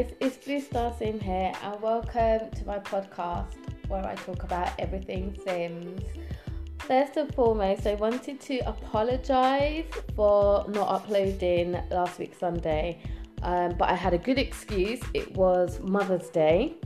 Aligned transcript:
Guys, 0.00 0.14
it's 0.18 0.36
Blue 0.38 0.60
Star 0.60 0.94
Sim 0.98 1.20
here, 1.20 1.52
and 1.62 1.82
welcome 1.82 2.50
to 2.52 2.64
my 2.66 2.78
podcast 2.78 3.52
where 3.88 4.02
I 4.06 4.14
talk 4.14 4.44
about 4.44 4.70
everything 4.78 5.38
Sims. 5.44 6.00
First 6.78 7.18
and 7.18 7.34
foremost, 7.34 7.86
I 7.86 7.96
wanted 7.96 8.40
to 8.40 8.60
apologize 8.60 9.84
for 10.16 10.64
not 10.70 10.88
uploading 10.88 11.72
last 11.90 12.18
week 12.18 12.34
Sunday, 12.34 13.02
um, 13.42 13.74
but 13.76 13.90
I 13.90 13.94
had 13.94 14.14
a 14.14 14.18
good 14.18 14.38
excuse. 14.38 15.00
It 15.12 15.36
was 15.36 15.80
Mother's 15.80 16.30
Day, 16.30 16.76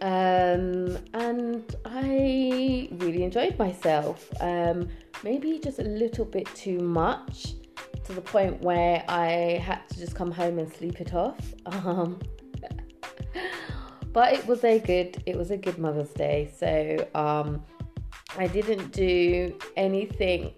um, 0.00 0.96
and 1.12 1.76
I 1.84 2.88
really 2.90 3.22
enjoyed 3.22 3.58
myself. 3.58 4.30
Um, 4.40 4.88
maybe 5.22 5.58
just 5.58 5.78
a 5.78 5.84
little 5.84 6.24
bit 6.24 6.46
too 6.54 6.78
much 6.78 7.52
to 8.04 8.14
the 8.14 8.22
point 8.22 8.62
where 8.62 9.04
I 9.10 9.60
had 9.62 9.86
to 9.90 9.98
just 9.98 10.14
come 10.14 10.30
home 10.30 10.58
and 10.58 10.72
sleep 10.72 11.02
it 11.02 11.12
off. 11.12 11.36
Um, 11.66 12.18
but 14.12 14.32
it 14.32 14.46
was 14.46 14.64
a 14.64 14.78
good 14.78 15.22
it 15.26 15.36
was 15.36 15.50
a 15.50 15.56
good 15.56 15.78
Mother's 15.78 16.10
Day. 16.10 16.50
So 16.56 17.06
um, 17.14 17.62
I 18.36 18.46
didn't 18.46 18.92
do 18.92 19.56
anything. 19.76 20.52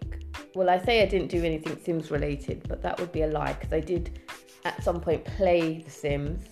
Well, 0.55 0.71
I 0.71 0.79
say 0.79 1.03
I 1.03 1.07
didn't 1.07 1.29
do 1.29 1.45
anything 1.45 1.79
Sims 1.85 2.11
related, 2.11 2.67
but 2.69 2.83
that 2.83 2.99
would 3.01 3.13
be 3.13 3.23
a 3.23 3.29
lie 3.29 3.53
because 3.53 3.73
I 3.73 3.81
did 3.81 4.21
at 4.65 4.83
some 4.83 5.01
point 5.01 5.25
play 5.25 5.83
The 5.83 5.91
Sims. 5.91 6.45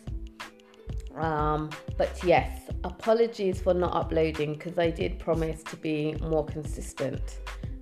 Um, 1.16 1.70
but 1.96 2.22
yes, 2.22 2.70
apologies 2.84 3.62
for 3.62 3.72
not 3.72 3.94
uploading 3.94 4.52
because 4.52 4.78
I 4.78 4.90
did 4.90 5.18
promise 5.18 5.62
to 5.64 5.76
be 5.76 6.14
more 6.20 6.44
consistent. 6.44 7.38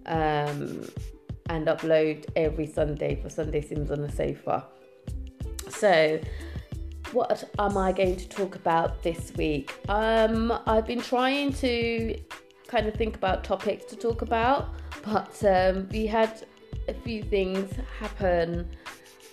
Um, 0.06 0.86
and 1.50 1.66
upload 1.66 2.24
every 2.36 2.66
Sunday 2.66 3.20
for 3.20 3.28
Sunday 3.28 3.60
Sims 3.60 3.90
on 3.90 4.00
the 4.00 4.10
Sofa. 4.10 4.64
So, 5.68 6.20
what 7.14 7.44
am 7.60 7.78
I 7.78 7.92
going 7.92 8.16
to 8.16 8.28
talk 8.28 8.56
about 8.56 9.02
this 9.04 9.32
week? 9.36 9.78
Um, 9.88 10.52
I've 10.66 10.86
been 10.86 11.00
trying 11.00 11.52
to 11.54 12.18
kind 12.66 12.88
of 12.88 12.94
think 12.94 13.14
about 13.14 13.44
topics 13.44 13.84
to 13.86 13.96
talk 13.96 14.22
about, 14.22 14.74
but 15.04 15.42
um, 15.44 15.88
we 15.92 16.06
had 16.06 16.44
a 16.88 16.92
few 16.92 17.22
things 17.22 17.72
happen 18.00 18.68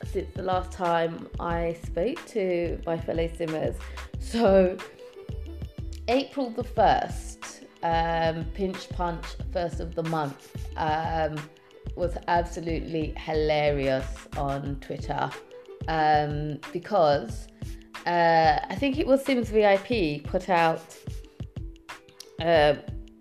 since 0.06 0.32
the 0.36 0.44
last 0.44 0.72
time 0.72 1.28
I 1.40 1.76
spoke 1.84 2.24
to 2.28 2.80
my 2.86 3.00
fellow 3.00 3.28
simmers. 3.36 3.76
So, 4.20 4.78
April 6.08 6.52
the 6.52 6.64
1st, 6.64 7.66
um, 7.82 8.46
Pinch 8.54 8.90
Punch, 8.90 9.26
first 9.52 9.80
of 9.80 9.96
the 9.96 10.04
month. 10.04 10.56
Um, 10.78 11.36
was 11.96 12.16
absolutely 12.28 13.14
hilarious 13.18 14.06
on 14.38 14.78
Twitter 14.80 15.30
um, 15.88 16.60
because 16.72 17.48
uh, 18.06 18.60
I 18.70 18.76
think 18.76 18.98
it 18.98 19.08
was 19.08 19.24
Sims 19.24 19.50
VIP 19.50 20.24
put 20.24 20.50
out, 20.50 20.98
uh, 22.42 22.76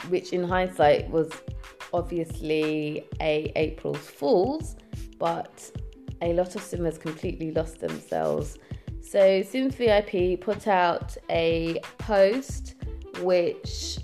which 0.09 0.33
in 0.33 0.45
hindsight 0.45 1.11
was 1.11 1.31
obviously 1.93 3.07
a 3.21 3.53
April's 3.57 3.99
Fools, 3.99 4.77
but 5.19 5.71
a 6.23 6.33
lot 6.33 6.55
of 6.55 6.63
Simmers 6.63 6.99
completely 6.99 7.51
lost 7.53 7.81
themselves. 7.81 8.59
So 9.01 9.43
Sims 9.43 9.75
VIP 9.75 10.41
put 10.41 10.69
out 10.69 11.17
a 11.31 11.81
post 11.99 12.77
which 13.21 13.99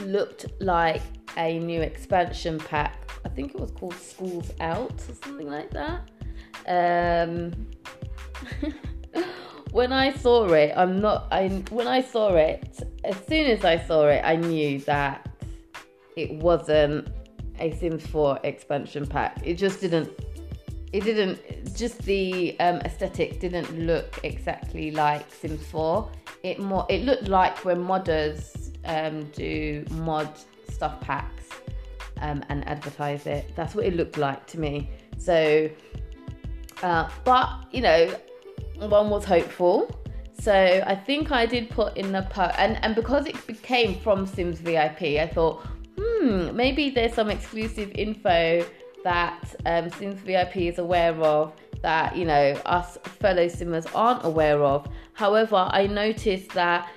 looked 0.00 0.46
like 0.60 1.02
a 1.36 1.58
new 1.58 1.80
expansion 1.80 2.58
pack 2.58 3.10
I 3.24 3.28
think 3.28 3.54
it 3.54 3.60
was 3.60 3.70
called 3.70 3.94
Schools 3.94 4.50
Out 4.60 4.92
or 4.92 5.14
something 5.22 5.48
like 5.48 5.70
that. 5.70 6.08
Um, 6.66 7.66
when 9.72 9.92
I 9.92 10.12
saw 10.12 10.46
it, 10.52 10.72
I'm 10.76 11.00
not. 11.00 11.28
I 11.30 11.48
when 11.70 11.86
I 11.86 12.02
saw 12.02 12.34
it, 12.34 12.80
as 13.04 13.16
soon 13.28 13.46
as 13.46 13.64
I 13.64 13.78
saw 13.78 14.08
it, 14.08 14.22
I 14.24 14.36
knew 14.36 14.80
that 14.80 15.28
it 16.16 16.34
wasn't 16.34 17.08
a 17.58 17.70
Sims 17.76 18.06
4 18.06 18.40
expansion 18.42 19.06
pack. 19.06 19.40
It 19.44 19.54
just 19.54 19.80
didn't. 19.80 20.10
It 20.92 21.04
didn't. 21.04 21.76
Just 21.76 22.02
the 22.02 22.58
um, 22.58 22.76
aesthetic 22.78 23.38
didn't 23.38 23.78
look 23.78 24.18
exactly 24.24 24.90
like 24.90 25.32
Sims 25.32 25.64
4. 25.66 26.10
It 26.42 26.58
more. 26.58 26.86
It 26.88 27.04
looked 27.04 27.28
like 27.28 27.64
when 27.64 27.84
modders 27.84 28.72
um, 28.84 29.24
do 29.30 29.84
mod 29.90 30.28
stuff 30.68 31.00
packs 31.00 31.48
um, 32.20 32.42
and 32.48 32.66
advertise 32.66 33.26
it. 33.26 33.52
That's 33.54 33.74
what 33.74 33.86
it 33.86 33.94
looked 33.94 34.18
like 34.18 34.46
to 34.48 34.58
me. 34.58 34.90
So, 35.16 35.70
uh, 36.82 37.08
but 37.24 37.66
you 37.70 37.82
know, 37.82 38.12
one 38.88 39.10
was 39.10 39.24
hopeful. 39.24 39.90
So 40.40 40.52
I 40.86 40.94
think 40.94 41.32
I 41.32 41.44
did 41.44 41.68
put 41.70 41.96
in 41.96 42.12
the 42.12 42.22
post, 42.22 42.54
and 42.58 42.82
and 42.82 42.94
because 42.94 43.26
it 43.26 43.46
became 43.46 44.00
from 44.00 44.26
Sims 44.26 44.60
VIP, 44.60 45.02
I 45.20 45.30
thought, 45.32 45.66
hmm, 45.98 46.54
maybe 46.56 46.90
there's 46.90 47.12
some 47.12 47.30
exclusive 47.30 47.90
info 47.94 48.64
that 49.04 49.54
um, 49.66 49.90
Sims 49.90 50.20
VIP 50.20 50.56
is 50.56 50.78
aware 50.78 51.14
of 51.14 51.52
that 51.82 52.14
you 52.16 52.24
know 52.24 52.52
us 52.66 52.98
fellow 53.20 53.48
simmers 53.48 53.86
aren't 53.94 54.24
aware 54.24 54.62
of. 54.62 54.86
However, 55.14 55.68
I 55.70 55.86
noticed 55.86 56.50
that 56.50 56.88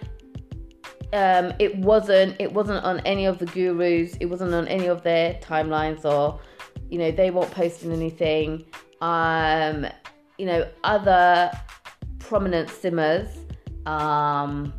um, 1.13 1.53
it 1.59 1.75
wasn't 1.77 2.35
it 2.39 2.51
wasn't 2.51 2.83
on 2.83 2.99
any 3.01 3.25
of 3.25 3.37
the 3.37 3.45
gurus 3.45 4.17
it 4.19 4.25
wasn't 4.25 4.53
on 4.53 4.67
any 4.67 4.87
of 4.87 5.03
their 5.03 5.35
timelines 5.35 6.05
or 6.05 6.39
you 6.89 6.97
know 6.97 7.11
they 7.11 7.29
weren't 7.29 7.51
posting 7.51 7.91
anything 7.91 8.65
um, 9.01 9.85
you 10.43 10.49
know 10.49 10.67
other 10.83 11.49
prominent 12.19 12.69
simmers 12.69 13.29
um, 13.85 14.73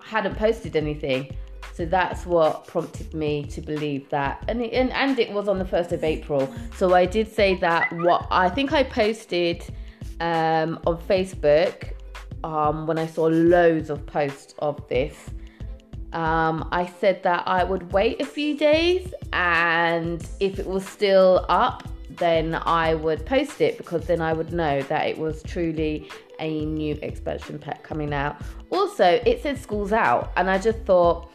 hadn't 0.00 0.36
posted 0.36 0.76
anything. 0.76 1.36
So 1.72 1.84
that's 1.84 2.24
what 2.24 2.68
prompted 2.68 3.12
me 3.12 3.42
to 3.46 3.60
believe 3.60 4.08
that. 4.10 4.44
And 4.46 4.62
it, 4.62 4.72
and, 4.72 4.92
and 4.92 5.18
it 5.18 5.32
was 5.32 5.48
on 5.48 5.58
the 5.58 5.64
1st 5.64 5.90
of 5.90 6.04
april. 6.04 6.42
So 6.76 6.94
i 6.94 7.06
did 7.06 7.26
say 7.40 7.56
that 7.56 7.92
what 8.06 8.28
i 8.30 8.48
think 8.48 8.72
i 8.72 8.84
posted 8.84 9.64
um, 10.20 10.78
on 10.86 10.96
facebook 11.12 11.94
um, 12.44 12.86
when 12.86 12.96
i 12.96 13.06
saw 13.08 13.24
loads 13.24 13.90
of 13.90 14.06
posts 14.06 14.54
of 14.60 14.74
this. 14.88 15.16
Um, 16.12 16.68
I 16.70 16.86
said 17.00 17.24
that 17.24 17.42
I 17.48 17.64
would 17.64 17.92
wait 17.92 18.22
a 18.22 18.26
few 18.36 18.56
days 18.56 19.12
and 19.32 20.24
if 20.38 20.60
it 20.60 20.66
was 20.66 20.86
still 20.86 21.44
up, 21.48 21.88
then 22.16 22.54
I 22.54 22.94
would 22.94 23.24
post 23.26 23.60
it 23.60 23.76
because 23.78 24.06
then 24.06 24.20
I 24.20 24.32
would 24.32 24.52
know 24.52 24.82
that 24.82 25.06
it 25.06 25.18
was 25.18 25.42
truly 25.42 26.10
a 26.38 26.64
new 26.64 26.98
expansion 27.02 27.58
pack 27.58 27.82
coming 27.82 28.12
out. 28.12 28.40
Also, 28.70 29.20
it 29.24 29.42
said 29.42 29.58
schools 29.58 29.92
out, 29.92 30.32
and 30.36 30.50
I 30.50 30.58
just 30.58 30.80
thought 30.80 31.30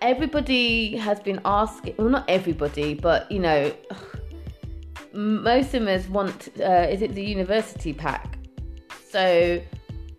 everybody 0.00 0.96
has 0.96 1.20
been 1.20 1.40
asking 1.44 1.94
well, 1.98 2.08
not 2.08 2.24
everybody, 2.28 2.94
but 2.94 3.30
you 3.30 3.40
know, 3.40 3.72
most 5.12 5.74
of 5.74 5.86
us 5.86 6.08
want 6.08 6.48
uh, 6.60 6.86
is 6.90 7.02
it 7.02 7.14
the 7.14 7.24
university 7.24 7.92
pack? 7.92 8.38
So 9.10 9.60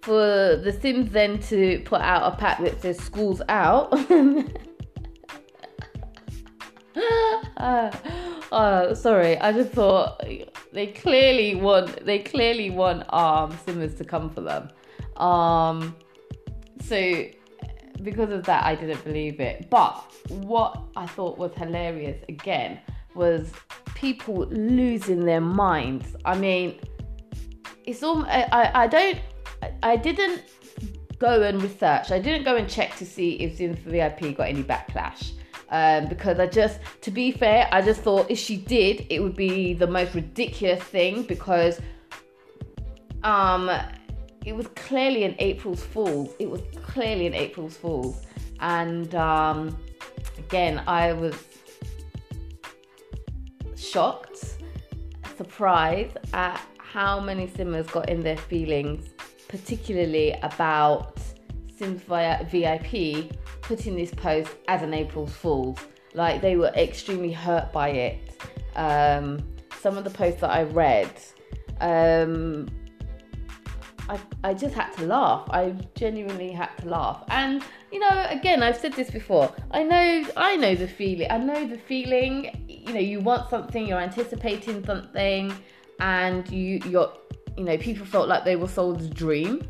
for 0.02 0.56
The 0.56 0.78
Sims 0.82 1.12
then 1.12 1.40
to 1.44 1.82
put 1.86 2.02
out 2.02 2.34
a 2.34 2.36
pack 2.38 2.62
that 2.62 2.82
says 2.82 2.98
schools 2.98 3.42
out. 3.50 3.94
uh, 7.58 7.92
uh, 8.52 8.96
sorry, 8.96 9.38
I 9.40 9.52
just 9.52 9.72
thought 9.72 10.24
they 10.72 10.88
clearly 10.88 11.56
want 11.56 12.06
they 12.06 12.20
clearly 12.20 12.70
want 12.70 13.12
um 13.14 13.58
Simmers 13.66 13.96
to 13.96 14.04
come 14.04 14.30
for 14.30 14.42
them. 14.42 14.70
Um, 15.18 15.96
so 16.82 17.26
because 18.04 18.32
of 18.32 18.44
that, 18.46 18.64
I 18.64 18.76
didn't 18.76 19.04
believe 19.04 19.40
it. 19.40 19.70
But 19.70 20.04
what 20.30 20.82
I 20.96 21.08
thought 21.08 21.38
was 21.38 21.54
hilarious 21.56 22.24
again 22.30 22.80
was 23.16 23.52
people 23.96 24.46
losing 24.46 25.26
their 25.26 25.42
minds. 25.42 26.16
I 26.24 26.38
mean, 26.38 26.80
it's 27.86 28.04
all 28.04 28.26
I, 28.28 28.72
I 28.74 28.88
don't 28.88 29.20
I 29.84 29.96
didn't 29.96 30.44
go 31.20 31.42
and 31.42 31.62
research. 31.62 32.12
I 32.12 32.20
didn't 32.20 32.44
go 32.44 32.56
and 32.56 32.70
check 32.70 32.96
to 32.98 33.06
see 33.06 33.34
if 33.36 33.58
Sims 33.58 33.80
VIP 33.80 34.38
got 34.38 34.50
any 34.50 34.64
backlash. 34.64 35.34
Um, 35.70 36.08
because 36.08 36.40
I 36.40 36.48
just, 36.48 36.80
to 37.02 37.12
be 37.12 37.32
fair, 37.32 37.68
I 37.72 37.82
just 37.82 38.02
thought 38.02 38.32
if 38.32 38.40
she 38.40 38.58
did, 38.58 39.06
it 39.10 39.22
would 39.22 39.36
be 39.36 39.74
the 39.74 39.88
most 39.88 40.16
ridiculous 40.16 40.82
thing 40.82 41.24
because 41.24 41.82
um, 43.24 43.70
it 44.46 44.56
was 44.56 44.68
clearly 44.76 45.24
an 45.24 45.36
April's 45.40 45.84
Fool. 45.84 46.34
It 46.40 46.50
was 46.50 46.62
clearly 46.84 47.28
an 47.28 47.34
April's 47.34 47.76
Fool. 47.76 48.16
And 48.60 49.14
um, 49.16 49.78
again, 50.38 50.82
I 50.88 51.14
was 51.14 51.36
shocked, 53.76 54.58
surprised 55.36 56.18
at 56.34 56.62
how 56.78 57.20
many 57.20 57.48
simmers 57.48 57.88
got 57.88 58.10
in 58.10 58.22
their 58.22 58.38
feelings 58.38 59.10
particularly 59.48 60.34
about 60.44 61.20
Sims 61.78 62.02
VIP 62.04 63.32
putting 63.68 63.98
this 63.98 64.12
post 64.12 64.56
as 64.70 64.82
an 64.82 64.94
April 64.94 65.28
Fool's. 65.28 65.80
Like 66.14 66.42
they 66.42 66.56
were 66.56 66.70
extremely 66.70 67.32
hurt 67.32 67.72
by 67.72 67.90
it. 67.90 68.42
Um, 68.76 69.44
some 69.82 69.98
of 69.98 70.04
the 70.04 70.10
posts 70.10 70.42
that 70.42 70.50
I 70.50 70.64
read, 70.64 71.12
um, 71.82 72.70
I, 74.10 74.18
I 74.44 74.54
just 74.54 74.74
had 74.74 74.92
to 74.94 75.06
laugh. 75.06 75.48
I 75.50 75.76
genuinely 75.96 76.52
had 76.52 76.70
to 76.80 76.88
laugh. 76.88 77.24
And 77.28 77.62
you 77.92 78.00
know, 78.00 78.26
again, 78.30 78.64
I've 78.64 78.78
said 78.78 78.94
this 78.94 79.12
before. 79.12 79.54
I 79.72 79.84
know 79.84 80.26
I 80.38 80.56
know 80.56 80.74
the 80.74 80.88
feeling. 80.88 81.28
I 81.30 81.38
know 81.38 81.68
the 81.68 81.78
feeling. 81.78 82.66
You 82.68 82.94
know, 82.94 83.00
you 83.00 83.20
want 83.20 83.50
something, 83.50 83.86
you're 83.86 84.00
anticipating 84.00 84.86
something, 84.86 85.54
and 86.00 86.50
you 86.50 86.80
you're 86.86 87.12
you 87.58 87.64
know, 87.64 87.78
people 87.78 88.06
felt 88.06 88.30
like 88.30 88.46
they 88.46 88.56
were 88.56 88.68
sold 88.68 89.02
a 89.02 89.10
dream. 89.10 89.68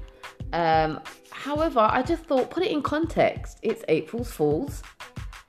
Um, 0.53 1.01
however, 1.31 1.79
I 1.79 2.01
just 2.01 2.23
thought 2.23 2.49
put 2.49 2.63
it 2.63 2.71
in 2.71 2.81
context. 2.81 3.59
It's 3.61 3.83
April's 3.87 4.31
Fools. 4.31 4.81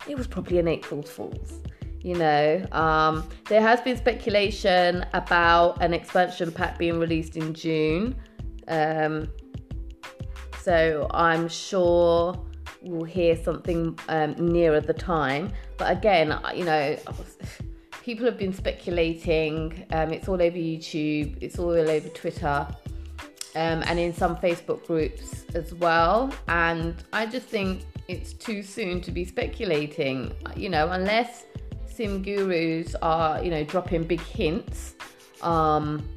It 0.06 0.16
was 0.16 0.26
probably 0.26 0.58
an 0.58 0.68
April's 0.68 1.10
Fools. 1.10 1.62
You 2.00 2.14
know, 2.14 2.66
um, 2.72 3.28
there 3.48 3.60
has 3.60 3.80
been 3.80 3.96
speculation 3.96 5.04
about 5.14 5.82
an 5.82 5.92
expansion 5.92 6.52
pack 6.52 6.78
being 6.78 6.98
released 6.98 7.36
in 7.36 7.54
June. 7.54 8.14
Um, 8.68 9.28
so 10.60 11.08
I'm 11.12 11.48
sure 11.48 12.38
we'll 12.82 13.04
hear 13.04 13.36
something 13.36 13.98
um, 14.08 14.34
nearer 14.38 14.80
the 14.80 14.94
time. 14.94 15.50
But 15.76 15.90
again, 15.90 16.38
you 16.54 16.64
know, 16.64 16.96
people 18.02 18.24
have 18.26 18.38
been 18.38 18.52
speculating. 18.52 19.84
Um, 19.90 20.12
it's 20.12 20.28
all 20.28 20.40
over 20.40 20.56
YouTube, 20.56 21.36
it's 21.40 21.58
all 21.58 21.70
over 21.70 22.08
Twitter, 22.10 22.66
um, 23.58 23.82
and 23.86 23.98
in 23.98 24.14
some 24.14 24.36
Facebook 24.36 24.86
groups 24.86 25.44
as 25.54 25.74
well. 25.74 26.32
And 26.46 26.94
I 27.12 27.26
just 27.26 27.48
think 27.48 27.82
it's 28.06 28.32
too 28.32 28.62
soon 28.62 29.00
to 29.00 29.10
be 29.10 29.24
speculating. 29.24 30.32
You 30.56 30.68
know, 30.68 30.90
unless 30.90 31.44
sim 31.86 32.22
gurus 32.22 32.94
are, 33.02 33.42
you 33.42 33.50
know, 33.50 33.64
dropping 33.64 34.04
big 34.04 34.20
hints. 34.20 34.94
Um, 35.42 36.08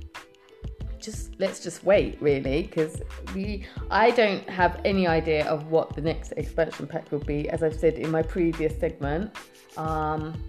just 0.99 1.39
let's 1.39 1.59
just 1.63 1.83
wait 1.83 2.21
really 2.21 2.61
because 2.61 3.01
we 3.33 3.65
I 3.89 4.11
don't 4.11 4.47
have 4.47 4.79
any 4.85 5.07
idea 5.07 5.47
of 5.47 5.71
what 5.71 5.95
the 5.95 6.01
next 6.01 6.31
expansion 6.33 6.85
pack 6.85 7.11
will 7.11 7.25
be 7.25 7.49
as 7.49 7.63
I've 7.63 7.73
said 7.73 7.95
in 7.95 8.11
my 8.11 8.21
previous 8.21 8.79
segment 8.79 9.35
um, 9.77 10.39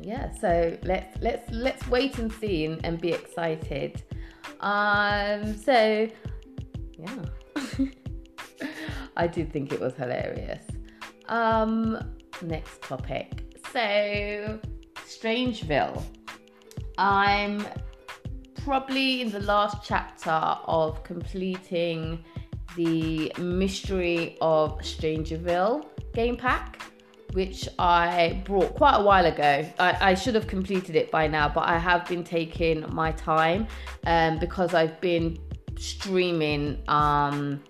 yeah 0.00 0.32
so 0.40 0.74
let's 0.84 1.20
let's 1.20 1.50
let's 1.52 1.86
wait 1.88 2.16
and 2.16 2.32
see 2.32 2.64
and, 2.64 2.82
and 2.82 2.98
be 2.98 3.12
excited 3.12 4.02
um 4.60 5.56
so 5.56 6.08
yeah. 6.98 7.24
I 9.16 9.26
did 9.26 9.52
think 9.52 9.72
it 9.72 9.80
was 9.80 9.94
hilarious. 9.94 10.64
Um 11.28 11.98
next 12.42 12.82
topic. 12.82 13.58
So 13.72 14.60
Strangeville. 15.06 16.02
I'm 16.98 17.66
probably 18.64 19.22
in 19.22 19.30
the 19.30 19.40
last 19.40 19.78
chapter 19.84 20.30
of 20.30 21.02
completing 21.04 22.24
the 22.76 23.32
mystery 23.38 24.36
of 24.40 24.78
Strangerville 24.78 25.86
game 26.14 26.36
pack 26.36 26.91
which 27.32 27.68
I 27.78 28.42
brought 28.44 28.74
quite 28.74 28.96
a 28.96 29.02
while 29.02 29.26
ago. 29.26 29.66
I, 29.78 30.10
I, 30.10 30.14
should 30.14 30.34
have 30.34 30.46
completed 30.46 30.96
it 30.96 31.10
by 31.10 31.26
now, 31.26 31.48
but 31.48 31.66
I 31.66 31.78
have 31.78 32.06
been 32.06 32.24
taking 32.24 32.84
my 32.92 33.12
time 33.12 33.66
um, 34.06 34.38
because 34.38 34.74
I've 34.74 35.00
been 35.00 35.38
streaming. 35.78 36.82
Um, 36.88 37.62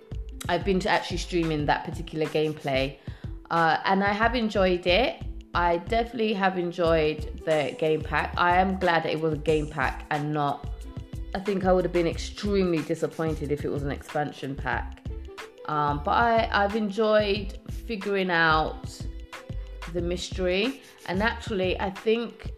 I've 0.49 0.65
been 0.65 0.81
to 0.81 0.89
actually 0.89 1.19
streaming 1.19 1.67
that 1.67 1.85
particular 1.85 2.27
gameplay, 2.27 2.97
uh, 3.51 3.79
and 3.85 4.03
I 4.03 4.13
have 4.13 4.35
enjoyed 4.35 4.87
it. 4.87 5.23
I 5.55 5.77
definitely 5.79 6.33
have 6.33 6.59
enjoyed 6.59 7.43
the 7.45 7.77
game 7.79 8.01
pack. 8.01 8.35
I 8.37 8.57
am 8.57 8.79
glad 8.79 9.05
that 9.05 9.13
it 9.13 9.21
was 9.21 9.35
a 9.35 9.39
game 9.39 9.69
pack 9.69 10.07
and 10.11 10.33
not. 10.33 10.69
I 11.35 11.41
think 11.41 11.65
I 11.65 11.73
would 11.73 11.85
have 11.85 11.93
been 11.93 12.07
extremely 12.07 12.83
disappointed 12.83 13.53
if 13.53 13.65
it 13.65 13.69
was 13.69 13.83
an 13.83 13.91
expansion 13.91 14.55
pack. 14.55 14.99
Um, 15.67 16.03
but 16.05 16.13
I, 16.13 16.49
I've 16.53 16.75
enjoyed 16.75 17.59
figuring 17.87 18.31
out 18.31 19.01
the 19.93 20.03
mystery. 20.03 20.83
And 21.07 21.19
naturally, 21.19 21.79
I 21.81 21.91
think 21.91 22.51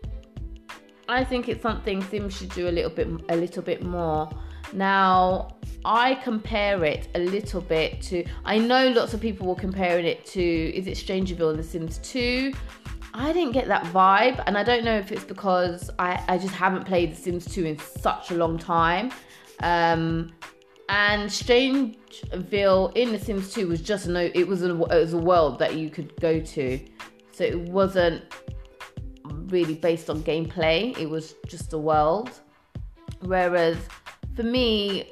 I 1.08 1.24
think 1.24 1.48
it's 1.48 1.62
something 1.62 2.02
Sims 2.02 2.36
should 2.36 2.50
do 2.50 2.68
a 2.68 2.70
little 2.70 2.90
bit 2.90 3.08
a 3.28 3.36
little 3.36 3.62
bit 3.62 3.82
more. 3.82 4.30
Now, 4.72 5.56
I 5.84 6.14
compare 6.16 6.84
it 6.84 7.08
a 7.14 7.18
little 7.18 7.60
bit 7.60 8.00
to 8.02 8.24
I 8.44 8.58
know 8.58 8.88
lots 8.88 9.14
of 9.14 9.20
people 9.20 9.46
were 9.46 9.54
comparing 9.54 10.06
it 10.06 10.24
to 10.26 10.42
is 10.42 10.86
it 10.86 10.96
Strangerville 10.96 11.50
in 11.50 11.56
The 11.56 11.62
Sims 11.62 11.98
2? 11.98 12.52
I 13.16 13.32
didn't 13.32 13.52
get 13.52 13.68
that 13.68 13.84
vibe, 13.84 14.42
and 14.48 14.58
I 14.58 14.64
don't 14.64 14.84
know 14.84 14.96
if 14.96 15.12
it's 15.12 15.22
because 15.22 15.88
I, 16.00 16.20
I 16.26 16.36
just 16.36 16.52
haven't 16.52 16.84
played 16.84 17.12
The 17.12 17.16
Sims 17.16 17.44
2 17.46 17.64
in 17.64 17.78
such 17.78 18.32
a 18.32 18.34
long 18.34 18.58
time. 18.58 19.12
Um, 19.62 20.32
and 20.88 21.30
Strangeville 21.30 22.96
in 22.96 23.12
The 23.12 23.18
Sims 23.20 23.54
2 23.54 23.68
was 23.68 23.80
just 23.80 24.08
no, 24.08 24.30
it 24.34 24.48
was 24.48 24.64
a, 24.64 24.70
it 24.70 25.00
was 25.00 25.12
a 25.12 25.18
world 25.18 25.60
that 25.60 25.76
you 25.76 25.90
could 25.90 26.14
go 26.20 26.40
to. 26.40 26.80
So 27.34 27.42
it 27.42 27.58
wasn't 27.58 28.22
really 29.46 29.74
based 29.74 30.08
on 30.08 30.22
gameplay, 30.22 30.96
it 30.98 31.10
was 31.10 31.34
just 31.48 31.72
a 31.72 31.78
world. 31.78 32.30
Whereas 33.22 33.76
for 34.36 34.44
me, 34.44 35.10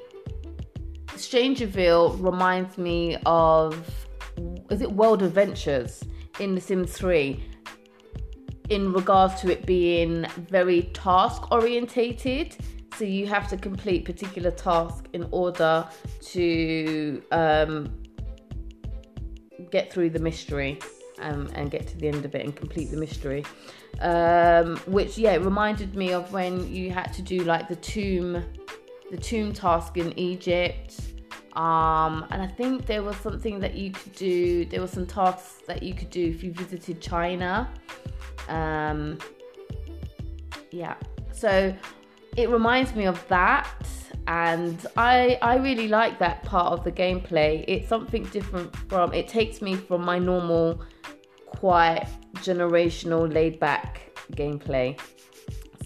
Strangerville 1.09 2.23
reminds 2.23 2.79
me 2.79 3.17
of 3.27 3.75
is 4.71 4.81
it 4.81 4.93
World 4.93 5.23
Adventures 5.23 6.03
in 6.39 6.55
The 6.55 6.61
Sims 6.61 6.93
3 6.93 7.45
in 8.71 8.93
regards 8.93 9.41
to 9.41 9.51
it 9.51 9.67
being 9.67 10.25
very 10.49 10.83
task 10.95 11.51
orientated. 11.51 12.57
So 12.97 13.05
you 13.05 13.27
have 13.27 13.49
to 13.49 13.57
complete 13.57 14.05
particular 14.05 14.51
tasks 14.51 15.03
in 15.13 15.27
order 15.31 15.87
to 16.21 17.23
um, 17.33 18.03
get 19.71 19.93
through 19.93 20.11
the 20.11 20.21
mystery 20.21 20.79
um, 21.23 21.49
and 21.55 21.71
get 21.71 21.87
to 21.89 21.97
the 21.99 22.09
end 22.09 22.25
of 22.25 22.35
it 22.35 22.45
and 22.45 22.55
complete 22.55 22.91
the 22.91 22.97
mystery. 22.97 23.45
Um, 24.01 24.77
which 24.87 25.17
yeah, 25.19 25.33
it 25.33 25.43
reminded 25.43 25.95
me 25.95 26.13
of 26.13 26.33
when 26.33 26.73
you 26.73 26.91
had 26.91 27.13
to 27.15 27.23
do 27.23 27.45
like 27.45 27.69
the 27.69 27.77
tomb, 27.77 28.45
the 29.11 29.17
tomb 29.17 29.53
task 29.53 29.97
in 29.97 30.19
Egypt. 30.19 31.01
Um, 31.55 32.27
and 32.31 32.41
I 32.41 32.47
think 32.47 32.87
there 32.87 33.03
was 33.03 33.17
something 33.17 33.61
that 33.61 33.75
you 33.75 33.93
could 33.93 34.15
do. 34.15 34.65
There 34.65 34.81
were 34.81 34.87
some 34.87 35.07
tasks 35.07 35.63
that 35.67 35.83
you 35.83 35.95
could 35.95 36.11
do 36.11 36.27
if 36.27 36.43
you 36.43 36.53
visited 36.53 37.01
China. 37.01 37.71
Um, 38.49 39.19
yeah, 40.71 40.97
so 41.33 41.75
it 42.37 42.49
reminds 42.49 42.95
me 42.95 43.05
of 43.05 43.27
that 43.29 43.87
and 44.27 44.87
I 44.97 45.39
I 45.43 45.57
really 45.57 45.89
like 45.89 46.19
that 46.21 46.43
part 46.45 46.73
of 46.73 46.85
the 46.85 46.93
gameplay. 46.93 47.65
It's 47.67 47.89
something 47.89 48.25
different 48.25 48.75
from 48.89 49.13
it 49.13 49.29
takes 49.29 49.61
me 49.61 49.75
from 49.75 50.05
my 50.05 50.19
normal 50.19 50.83
quite 51.59 52.07
generational, 52.37 53.33
laid 53.33 53.59
back 53.59 54.01
gameplay. 54.33 54.99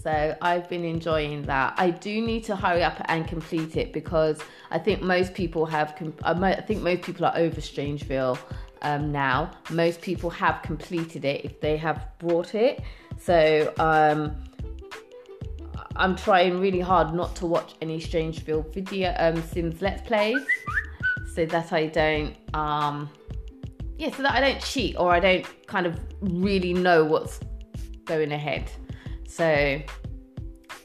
So 0.01 0.35
I've 0.41 0.69
been 0.69 0.85
enjoying 0.85 1.41
that. 1.43 1.73
I 1.77 1.89
do 1.89 2.21
need 2.21 2.43
to 2.45 2.55
hurry 2.55 2.83
up 2.83 3.01
and 3.05 3.27
complete 3.27 3.75
it 3.75 3.91
because 3.91 4.39
I 4.71 4.79
think 4.79 5.01
most 5.01 5.33
people 5.33 5.65
have. 5.65 5.95
I 6.23 6.61
think 6.61 6.81
most 6.81 7.01
people 7.01 7.25
are 7.25 7.35
over 7.35 7.59
Strangeville 7.59 8.37
um, 8.83 9.11
now. 9.11 9.51
Most 9.69 10.01
people 10.01 10.29
have 10.29 10.61
completed 10.61 11.25
it 11.25 11.43
if 11.43 11.59
they 11.59 11.75
have 11.77 12.07
brought 12.19 12.55
it. 12.55 12.81
So 13.19 13.73
um, 13.79 14.35
I'm 15.95 16.15
trying 16.15 16.59
really 16.59 16.79
hard 16.79 17.13
not 17.13 17.35
to 17.37 17.45
watch 17.45 17.73
any 17.81 17.99
Strangeville 17.99 18.71
video 18.73 19.13
um, 19.17 19.41
Sims 19.43 19.81
Let's 19.81 20.07
Plays, 20.07 20.41
so 21.33 21.45
that 21.47 21.73
I 21.73 21.87
don't 21.87 22.35
um, 22.53 23.09
yeah, 23.97 24.15
so 24.15 24.23
that 24.23 24.33
I 24.33 24.39
don't 24.39 24.61
cheat 24.61 24.95
or 24.97 25.11
I 25.11 25.19
don't 25.19 25.67
kind 25.67 25.85
of 25.85 25.99
really 26.21 26.73
know 26.73 27.03
what's 27.03 27.39
going 28.05 28.31
ahead. 28.31 28.69
So 29.27 29.81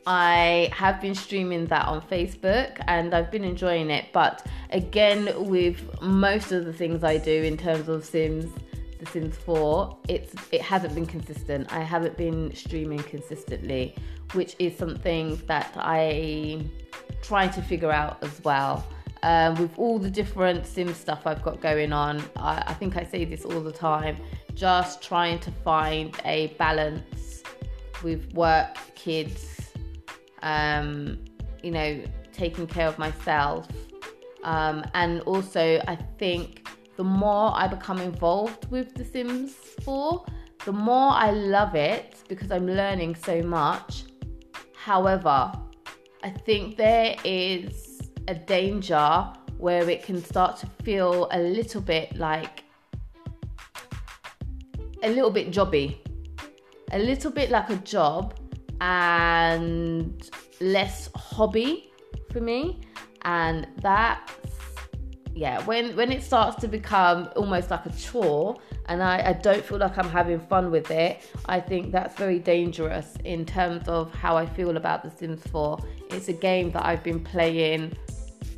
I 0.07 0.71
have 0.73 1.00
been 1.00 1.14
streaming 1.14 1.66
that 1.66 1.87
on 1.87 2.00
Facebook 2.02 2.83
and 2.87 3.14
I've 3.14 3.31
been 3.31 3.45
enjoying 3.45 3.90
it. 3.90 4.07
But 4.12 4.47
again, 4.71 5.31
with 5.49 6.00
most 6.00 6.52
of 6.52 6.64
the 6.64 6.73
things 6.73 7.04
I 7.04 7.19
do 7.19 7.42
in 7.42 7.57
terms 7.57 7.88
of 7.88 8.04
Sims, 8.04 8.50
The 8.99 9.07
Sims 9.07 9.37
4, 9.37 9.99
it's 10.09 10.35
it 10.50 10.62
hasn't 10.62 10.95
been 10.95 11.07
consistent. 11.07 11.73
I 11.73 11.81
haven't 11.81 12.16
been 12.16 12.54
streaming 12.54 13.00
consistently, 13.00 13.95
which 14.33 14.57
is 14.59 14.76
something 14.76 15.40
that 15.47 15.73
I 15.76 16.64
try 17.21 17.47
to 17.47 17.62
figure 17.62 17.92
out 17.92 18.23
as 18.25 18.42
well 18.42 18.85
um, 19.23 19.55
with 19.57 19.79
all 19.79 19.99
the 19.99 20.11
different 20.11 20.67
sim 20.67 20.93
stuff 20.95 21.26
I've 21.26 21.43
got 21.43 21.61
going 21.61 21.93
on. 21.93 22.23
I, 22.37 22.64
I 22.67 22.75
think 22.75 22.97
I 22.97 23.05
say 23.05 23.25
this 23.25 23.45
all 23.45 23.61
the 23.61 23.73
time, 23.73 24.17
just 24.55 25.02
trying 25.02 25.38
to 25.41 25.50
find 25.50 26.14
a 26.25 26.49
balance 26.59 27.43
with 28.02 28.33
work, 28.35 28.76
kids, 28.95 29.73
um, 30.43 31.19
you 31.62 31.71
know, 31.71 32.02
taking 32.33 32.67
care 32.67 32.88
of 32.88 32.99
myself. 32.99 33.69
Um, 34.43 34.85
and 34.95 35.21
also, 35.21 35.81
I 35.87 35.97
think 36.19 36.69
the 36.97 37.05
more 37.05 37.52
I 37.55 37.69
become 37.69 37.99
involved 37.99 38.71
with 38.71 38.95
The 38.95 39.05
Sims 39.05 39.52
4, 39.85 40.25
the 40.64 40.73
more 40.73 41.12
I 41.12 41.31
love 41.31 41.75
it 41.75 42.17
because 42.29 42.50
I'm 42.50 42.67
learning 42.67 43.14
so 43.14 43.43
much. 43.43 44.05
However, 44.75 45.52
I 46.25 46.31
think 46.31 46.76
there 46.76 47.17
is 47.25 47.91
a 48.29 48.35
danger 48.35 49.33
where 49.59 49.88
it 49.88 50.02
can 50.02 50.23
start 50.23 50.57
to 50.59 50.67
feel 50.83 51.29
a 51.31 51.38
little 51.38 51.81
bit 51.81 52.17
like 52.17 52.64
a 55.02 55.09
little 55.09 55.31
bit 55.31 55.50
jobby, 55.50 55.97
a 56.93 56.99
little 56.99 57.31
bit 57.31 57.50
like 57.50 57.71
a 57.71 57.76
job 57.76 58.35
and 58.81 60.31
less 60.61 61.09
hobby 61.14 61.93
for 62.33 62.41
me. 62.41 62.81
And 63.23 63.69
that's 63.81 64.33
yeah, 65.35 65.64
when 65.64 65.97
when 65.97 66.12
it 66.12 66.23
starts 66.23 66.61
to 66.61 66.69
become 66.69 67.29
almost 67.37 67.71
like 67.71 67.87
a 67.87 67.93
chore 67.93 68.57
and 68.87 69.03
I, 69.03 69.31
I 69.31 69.33
don't 69.33 69.65
feel 69.65 69.79
like 69.79 69.97
I'm 69.97 70.09
having 70.09 70.41
fun 70.41 70.71
with 70.71 70.91
it, 70.91 71.23
I 71.47 71.61
think 71.61 71.93
that's 71.93 72.17
very 72.17 72.39
dangerous 72.39 73.15
in 73.25 73.45
terms 73.45 73.89
of 73.89 74.12
how 74.15 74.37
I 74.37 74.47
feel 74.47 74.77
about 74.77 75.03
The 75.03 75.11
Sims 75.11 75.43
4. 75.49 75.79
It's 76.11 76.29
a 76.29 76.33
game 76.33 76.71
that 76.73 76.85
I've 76.85 77.03
been 77.03 77.21
playing, 77.21 77.93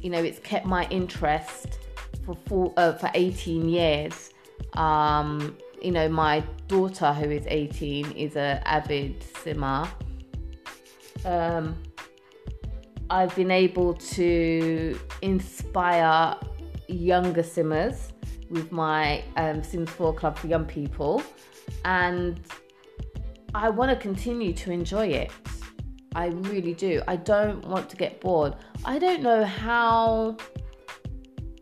you 0.01 0.11
know, 0.11 0.23
it's 0.23 0.39
kept 0.41 0.67
my 0.67 0.87
interest 0.89 1.79
for 2.25 2.35
four, 2.47 2.73
uh, 2.77 2.95
for 2.95 3.11
18 3.15 3.69
years. 3.69 4.31
Um, 4.75 5.57
you 5.83 5.91
know, 5.91 6.09
my 6.09 6.43
daughter 6.69 7.13
who 7.13 7.31
is 7.31 7.45
18 7.47 8.13
is 8.13 8.37
a 8.37 8.63
avid 8.67 9.23
simmer. 9.43 9.87
Um, 11.25 11.77
I've 13.11 13.35
been 13.37 13.51
able 13.51 13.95
to 13.95 14.99
inspire 15.21 16.37
younger 16.89 17.43
simmers 17.43 18.14
with 18.55 18.73
my 18.73 19.23
um, 19.37 19.63
Sims 19.63 19.91
4 19.91 20.15
Club 20.15 20.39
for 20.39 20.47
Young 20.47 20.65
People, 20.65 21.23
and 21.85 22.41
I 23.55 23.69
want 23.69 23.91
to 23.91 23.97
continue 23.97 24.53
to 24.55 24.71
enjoy 24.71 25.09
it. 25.09 25.31
I 26.15 26.27
really 26.27 26.75
do. 26.75 27.03
I 27.09 27.17
don't 27.17 27.67
want 27.67 27.91
to 27.91 27.97
get 27.97 28.21
bored. 28.21 28.55
I 28.85 28.99
don't 28.99 29.23
know 29.23 29.45
how 29.45 30.37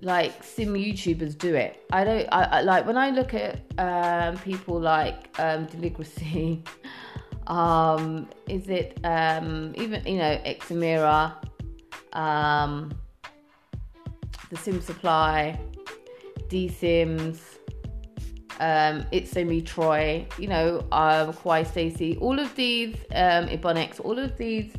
like 0.02 0.42
sim 0.42 0.74
YouTubers 0.74 1.38
do 1.38 1.54
it. 1.54 1.84
I 1.92 2.04
don't. 2.04 2.28
I, 2.30 2.42
I 2.44 2.60
like 2.62 2.86
when 2.86 2.96
I 2.96 3.10
look 3.10 3.34
at 3.34 3.60
um, 3.78 4.36
people 4.38 4.78
like 4.80 5.28
um, 5.38 5.66
Deligracy. 5.66 6.62
um, 7.46 8.28
is 8.48 8.68
it 8.68 8.98
um, 9.04 9.72
even 9.76 10.04
you 10.06 10.18
know 10.18 10.40
Xmiramira, 10.44 11.34
um, 12.12 12.92
the 14.50 14.56
Sim 14.56 14.80
Supply, 14.80 15.58
D 16.52 16.68
Sims, 16.68 17.58
um, 18.60 19.06
It's 19.10 19.34
Me 19.34 19.62
Troy, 19.62 20.26
you 20.38 20.48
know, 20.48 20.80
um, 20.92 21.32
Kawaii 21.32 21.64
Stacie, 21.66 22.20
all 22.20 22.38
of 22.38 22.54
these, 22.54 22.94
um, 23.14 23.48
all 24.00 24.18
of 24.18 24.36
these. 24.36 24.70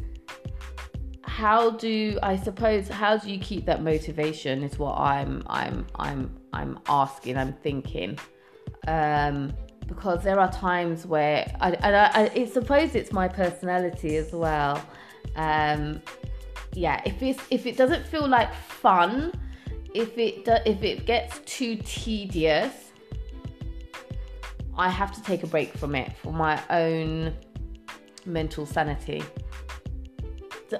How 1.24 1.72
do 1.72 2.20
I 2.22 2.36
suppose? 2.36 2.88
How 2.88 3.18
do 3.18 3.32
you 3.32 3.40
keep 3.40 3.66
that 3.66 3.82
motivation? 3.82 4.62
Is 4.62 4.78
what 4.78 5.00
I'm, 5.00 5.42
I'm, 5.48 5.88
I'm, 5.96 6.38
I'm 6.54 6.78
asking. 6.88 7.38
I'm 7.38 7.54
thinking, 7.54 8.20
um, 8.88 9.52
because 9.88 10.24
there 10.24 10.40
are 10.40 10.52
times 10.52 11.08
where 11.08 11.52
I, 11.60 11.72
and 11.72 11.96
I, 11.96 12.06
I, 12.14 12.32
I 12.36 12.46
suppose 12.46 12.94
it's 12.94 13.12
my 13.12 13.28
personality 13.28 14.18
as 14.18 14.32
well. 14.32 14.80
Um, 15.36 16.04
yeah, 16.74 17.02
if 17.04 17.24
it's 17.24 17.42
if 17.50 17.66
it 17.66 17.78
doesn't 17.78 18.06
feel 18.06 18.28
like 18.28 18.54
fun, 18.54 19.34
if 19.94 20.18
it 20.18 20.46
do, 20.46 20.56
if 20.66 20.84
it 20.84 21.06
gets 21.06 21.40
too 21.46 21.78
tedious, 21.86 22.92
I 24.78 24.90
have 24.90 25.12
to 25.14 25.22
take 25.24 25.44
a 25.44 25.48
break 25.48 25.76
from 25.78 25.96
it 25.96 26.16
for 26.18 26.34
my 26.34 26.62
own 26.70 27.36
mental 28.26 28.66
sanity. 28.66 29.24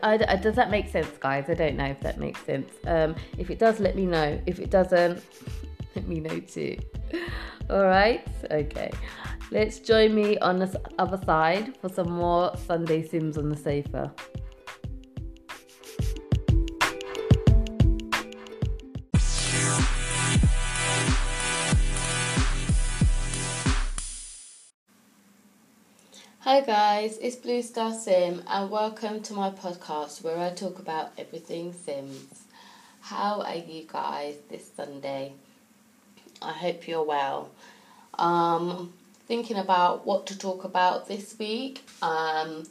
I, 0.02 0.20
I, 0.28 0.36
does 0.38 0.56
that 0.56 0.72
make 0.72 0.90
sense, 0.90 1.12
guys? 1.20 1.46
I 1.50 1.54
don't 1.54 1.76
know 1.76 1.86
if 1.86 2.00
that 2.00 2.18
makes 2.18 2.42
sense. 2.42 2.72
Um, 2.88 3.16
if 3.38 3.52
it 3.52 3.60
does, 3.60 3.80
let 3.80 3.96
me 3.96 4.08
know. 4.08 4.42
If 4.48 4.60
it 4.60 4.72
doesn't, 4.72 5.24
let 5.96 6.08
me 6.08 6.20
know 6.20 6.40
too. 6.40 6.78
All 7.70 7.84
right, 7.84 8.28
okay. 8.50 8.92
Let's 9.52 9.80
join 9.80 10.16
me 10.16 10.38
on 10.40 10.58
the 10.58 10.82
other 10.98 11.24
side 11.26 11.78
for 11.78 11.90
some 11.90 12.12
more 12.12 12.58
Sunday 12.66 13.08
Sims 13.08 13.38
on 13.38 13.50
the 13.50 13.58
sofa. 13.58 14.12
Hi 26.44 26.60
guys, 26.60 27.18
it's 27.22 27.38
Blue 27.38 27.62
Star 27.62 27.94
Sim 27.94 28.44
and 28.50 28.70
welcome 28.70 29.22
to 29.22 29.34
my 29.34 29.50
podcast 29.50 30.26
where 30.26 30.38
I 30.38 30.50
talk 30.50 30.78
about 30.78 31.14
everything 31.18 31.72
Sims. 31.72 32.44
How 33.00 33.44
are 33.44 33.56
you 33.56 33.86
guys 33.88 34.36
this 34.50 34.70
Sunday? 34.76 35.32
I 36.42 36.52
hope 36.52 36.86
you're 36.86 37.02
well. 37.02 37.50
Um, 38.20 38.92
thinking 39.26 39.56
about 39.56 40.06
what 40.06 40.26
to 40.28 40.38
talk 40.38 40.66
about 40.66 41.08
this 41.08 41.34
week. 41.40 41.86
Um, 42.02 42.66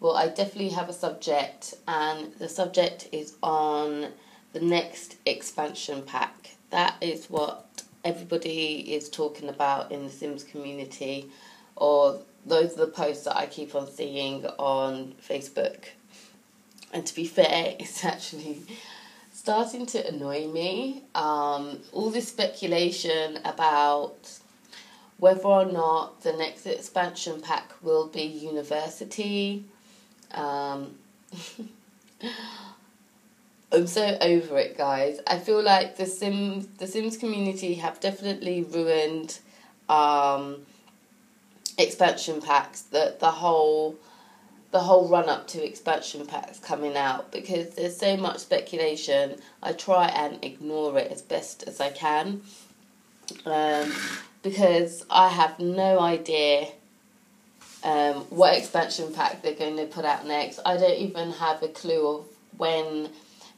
well, 0.00 0.16
I 0.16 0.26
definitely 0.26 0.70
have 0.70 0.88
a 0.88 0.92
subject, 0.92 1.74
and 1.86 2.34
the 2.40 2.48
subject 2.48 3.08
is 3.12 3.36
on 3.40 4.08
the 4.52 4.60
next 4.60 5.14
expansion 5.26 6.02
pack. 6.02 6.56
That 6.70 6.96
is 7.00 7.30
what 7.30 7.84
everybody 8.04 8.92
is 8.92 9.08
talking 9.08 9.48
about 9.48 9.92
in 9.92 10.02
the 10.02 10.10
Sims 10.10 10.42
community, 10.42 11.30
or 11.76 12.18
those 12.44 12.74
are 12.74 12.86
the 12.86 12.86
posts 12.86 13.24
that 13.24 13.36
I 13.36 13.46
keep 13.46 13.74
on 13.74 13.90
seeing 13.90 14.44
on 14.58 15.14
Facebook. 15.26 15.84
And 16.92 17.06
to 17.06 17.14
be 17.14 17.24
fair, 17.24 17.76
it's 17.80 18.04
actually 18.04 18.62
starting 19.32 19.86
to 19.86 20.06
annoy 20.06 20.46
me. 20.48 21.02
Um, 21.14 21.80
all 21.92 22.10
this 22.10 22.28
speculation 22.28 23.38
about 23.44 24.38
whether 25.18 25.44
or 25.44 25.64
not 25.64 26.22
the 26.22 26.32
next 26.32 26.66
expansion 26.66 27.40
pack 27.40 27.72
will 27.82 28.08
be 28.08 28.22
university. 28.22 29.64
Um, 30.32 30.96
I'm 33.72 33.86
so 33.86 34.18
over 34.20 34.58
it, 34.58 34.76
guys. 34.76 35.20
I 35.26 35.38
feel 35.38 35.62
like 35.62 35.96
the 35.96 36.06
Sims 36.06 36.66
the 36.78 36.86
Sims 36.86 37.16
community 37.16 37.74
have 37.74 38.00
definitely 38.00 38.64
ruined 38.64 39.38
um, 39.88 40.66
expansion 41.82 42.40
packs, 42.40 42.82
the 42.82 43.16
the 43.18 43.30
whole 43.30 43.96
the 44.70 44.80
whole 44.80 45.06
run 45.08 45.28
up 45.28 45.46
to 45.48 45.64
expansion 45.64 46.26
packs 46.26 46.58
coming 46.58 46.96
out 46.96 47.30
because 47.30 47.74
there's 47.74 47.96
so 47.96 48.16
much 48.16 48.38
speculation. 48.38 49.38
I 49.62 49.72
try 49.72 50.06
and 50.06 50.42
ignore 50.42 50.98
it 50.98 51.12
as 51.12 51.20
best 51.20 51.64
as 51.64 51.80
I 51.80 51.90
can. 51.90 52.42
Um, 53.44 53.92
because 54.42 55.04
I 55.10 55.28
have 55.28 55.58
no 55.60 56.00
idea 56.00 56.68
um, 57.84 58.22
what 58.30 58.56
expansion 58.56 59.12
pack 59.12 59.42
they're 59.42 59.54
going 59.54 59.76
to 59.76 59.86
put 59.86 60.04
out 60.04 60.26
next. 60.26 60.60
I 60.64 60.76
don't 60.76 60.98
even 60.98 61.32
have 61.32 61.62
a 61.62 61.68
clue 61.68 62.18
of 62.18 62.26
when 62.56 63.10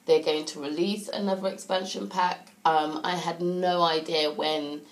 they're 0.06 0.22
going 0.22 0.44
to 0.46 0.60
release 0.60 1.08
another 1.08 1.48
expansion 1.48 2.08
pack. 2.08 2.48
Um, 2.64 3.00
I 3.04 3.14
had 3.16 3.40
no 3.40 3.82
idea 3.82 4.32
when 4.32 4.82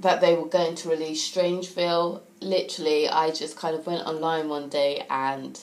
that 0.00 0.20
they 0.20 0.34
were 0.34 0.48
going 0.48 0.74
to 0.76 0.88
release 0.88 1.28
Strangeville. 1.30 2.22
Literally, 2.40 3.08
I 3.08 3.30
just 3.30 3.56
kind 3.56 3.74
of 3.74 3.86
went 3.86 4.06
online 4.06 4.48
one 4.48 4.68
day 4.68 5.06
and. 5.10 5.60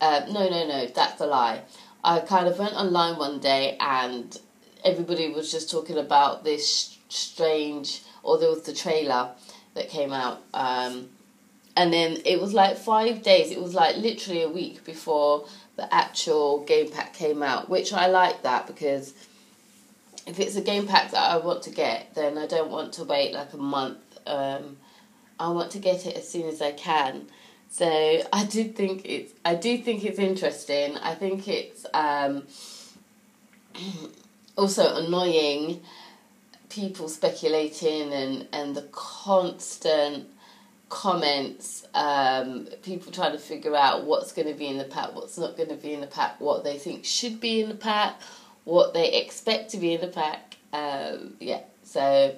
Uh, 0.00 0.26
no, 0.32 0.48
no, 0.48 0.66
no, 0.66 0.86
that's 0.86 1.20
a 1.20 1.26
lie. 1.26 1.62
I 2.02 2.18
kind 2.18 2.48
of 2.48 2.58
went 2.58 2.74
online 2.74 3.16
one 3.18 3.38
day 3.38 3.76
and 3.78 4.36
everybody 4.84 5.28
was 5.28 5.50
just 5.52 5.70
talking 5.70 5.96
about 5.96 6.42
this 6.42 6.98
strange, 7.08 8.02
or 8.22 8.38
there 8.38 8.48
was 8.48 8.62
the 8.62 8.72
trailer 8.72 9.30
that 9.74 9.88
came 9.88 10.12
out. 10.12 10.42
Um, 10.52 11.10
and 11.76 11.92
then 11.92 12.18
it 12.24 12.40
was 12.40 12.52
like 12.52 12.76
five 12.76 13.22
days, 13.22 13.50
it 13.50 13.62
was 13.62 13.74
like 13.74 13.96
literally 13.96 14.42
a 14.42 14.48
week 14.48 14.84
before 14.84 15.46
the 15.76 15.92
actual 15.94 16.64
game 16.64 16.90
pack 16.90 17.14
came 17.14 17.42
out, 17.42 17.70
which 17.70 17.92
I 17.92 18.08
like 18.08 18.42
that 18.42 18.66
because 18.66 19.14
if 20.26 20.38
it's 20.38 20.56
a 20.56 20.60
game 20.60 20.86
pack 20.86 21.10
that 21.10 21.30
I 21.30 21.38
want 21.38 21.62
to 21.64 21.70
get, 21.70 22.14
then 22.14 22.38
I 22.38 22.46
don't 22.46 22.70
want 22.70 22.92
to 22.94 23.04
wait 23.04 23.32
like 23.32 23.52
a 23.52 23.58
month. 23.58 23.98
Um, 24.26 24.76
I 25.38 25.48
want 25.50 25.72
to 25.72 25.78
get 25.78 26.06
it 26.06 26.16
as 26.16 26.28
soon 26.28 26.48
as 26.48 26.62
I 26.62 26.72
can. 26.72 27.26
So 27.70 27.86
I 28.32 28.44
do 28.44 28.64
think 28.64 29.02
it's 29.04 29.32
I 29.44 29.54
do 29.54 29.78
think 29.78 30.04
it's 30.04 30.18
interesting. 30.18 30.96
I 30.98 31.14
think 31.14 31.48
it's 31.48 31.86
um, 31.94 32.44
also 34.56 34.96
annoying 34.96 35.80
people 36.68 37.08
speculating 37.08 38.12
and, 38.12 38.48
and 38.52 38.74
the 38.74 38.82
constant 38.92 40.26
comments, 40.88 41.86
um, 41.94 42.66
people 42.82 43.12
trying 43.12 43.32
to 43.32 43.38
figure 43.38 43.76
out 43.76 44.04
what's 44.04 44.32
going 44.32 44.48
to 44.48 44.54
be 44.54 44.66
in 44.66 44.78
the 44.78 44.84
pack, 44.84 45.14
what's 45.14 45.38
not 45.38 45.56
going 45.56 45.68
to 45.68 45.76
be 45.76 45.92
in 45.92 46.00
the 46.00 46.06
pack, 46.06 46.40
what 46.40 46.64
they 46.64 46.78
think 46.78 47.04
should 47.04 47.40
be 47.40 47.60
in 47.60 47.68
the 47.68 47.74
pack, 47.74 48.20
what 48.64 48.94
they 48.94 49.12
expect 49.12 49.70
to 49.70 49.76
be 49.76 49.94
in 49.94 50.00
the 50.00 50.08
pack. 50.08 50.56
Um, 50.72 51.34
yeah, 51.40 51.60
so 51.82 52.34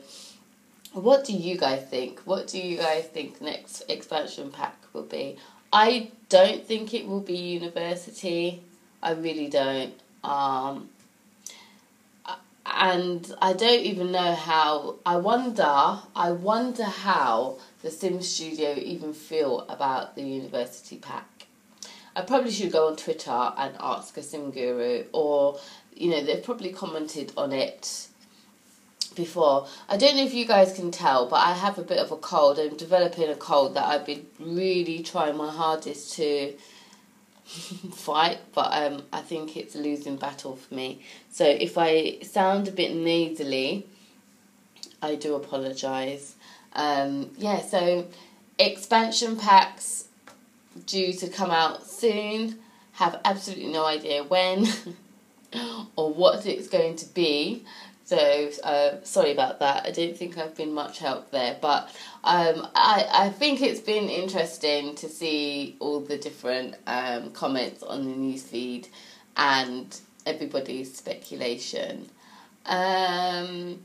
what 0.93 1.25
do 1.25 1.33
you 1.33 1.57
guys 1.57 1.85
think? 1.89 2.21
What 2.21 2.47
do 2.49 2.59
you 2.59 2.77
guys 2.77 3.05
think 3.05 3.41
next 3.41 3.83
expansion 3.89 4.51
pack 4.51 4.77
will 4.93 5.03
be? 5.03 5.37
I 5.73 6.11
don't 6.29 6.65
think 6.65 6.95
it 6.95 7.07
will 7.07 7.21
be 7.21 7.37
university. 7.37 8.63
I 9.03 9.13
really 9.13 9.49
don't. 9.49 9.95
Um, 10.23 10.89
and 12.67 13.35
I 13.43 13.53
don't 13.53 13.85
even 13.85 14.13
know 14.13 14.35
how. 14.35 14.97
I 15.05 15.17
wonder. 15.17 15.99
I 16.17 16.33
wonder 16.33 16.85
how 16.85 17.59
the 17.83 17.91
Sim 17.91 18.23
Studio 18.23 18.75
even 18.77 19.13
feel 19.13 19.61
about 19.69 20.15
the 20.15 20.23
University 20.23 20.97
Pack. 20.97 21.47
I 22.17 22.23
probably 22.23 22.51
should 22.53 22.73
go 22.73 22.89
on 22.89 22.97
Twitter 22.97 23.53
and 23.57 23.75
ask 23.81 24.17
a 24.17 24.23
Sim 24.23 24.51
Guru, 24.51 25.05
or 25.13 25.59
you 25.95 26.11
know, 26.11 26.23
they've 26.23 26.43
probably 26.43 26.73
commented 26.73 27.33
on 27.37 27.53
it 27.53 28.09
before. 29.15 29.67
I 29.89 29.97
don't 29.97 30.17
know 30.17 30.25
if 30.25 30.35
you 30.35 30.45
guys 30.45 30.73
can 30.73 30.91
tell, 30.91 31.27
but 31.29 31.37
I 31.37 31.53
have 31.53 31.79
a 31.79 31.83
bit 31.83 31.99
of 31.99 32.11
a 32.11 32.17
cold. 32.17 32.59
I'm 32.59 32.77
developing 32.77 33.29
a 33.29 33.37
cold 33.37 33.75
that 33.75 33.85
I've 33.85 34.07
been 34.07 34.27
really 34.39 35.03
trying 35.03 35.37
my 35.37 35.51
hardest 35.51 36.15
to 36.15 36.55
fight, 37.93 38.39
but 38.55 38.73
um, 38.73 39.03
I 39.13 39.21
think 39.21 39.57
it's 39.57 39.75
a 39.75 39.79
losing 39.79 40.17
battle 40.17 40.57
for 40.57 40.75
me. 40.75 41.03
So 41.31 41.45
if 41.45 41.79
I 41.79 42.19
sound 42.23 42.69
a 42.69 42.73
bit 42.73 42.95
nasally, 42.95 43.87
I 45.03 45.15
do 45.15 45.35
apologise. 45.35 46.35
Um, 46.73 47.31
yeah, 47.37 47.61
so 47.61 48.07
expansion 48.59 49.37
packs 49.37 50.09
due 50.87 51.13
to 51.13 51.29
come 51.29 51.51
out 51.51 51.87
soon. 51.87 52.59
Have 52.93 53.21
absolutely 53.25 53.73
no 53.73 53.85
idea 53.85 54.25
when 54.25 54.67
or 55.97 56.13
what 56.13 56.47
it's 56.47 56.69
going 56.69 56.97
to 56.97 57.07
be. 57.15 57.65
So 58.05 58.51
uh, 58.63 59.03
sorry 59.03 59.33
about 59.33 59.61
that. 59.61 59.87
I 59.87 59.91
don't 59.91 60.17
think 60.17 60.37
I've 60.37 60.55
been 60.55 60.75
much 60.75 60.99
help 60.99 61.31
there, 61.31 61.57
but 61.61 61.85
um, 62.23 62.69
I 62.75 63.07
I 63.11 63.29
think 63.31 63.63
it's 63.63 63.81
been 63.81 64.11
interesting 64.11 64.95
to 64.97 65.09
see 65.09 65.77
all 65.81 66.01
the 66.01 66.19
different 66.19 66.75
um, 66.87 67.33
comments 67.33 67.83
on 67.83 68.05
the 68.05 68.13
newsfeed 68.13 68.89
and 69.37 69.99
everybody's 70.27 70.95
speculation. 70.95 72.11
Um, 72.67 73.85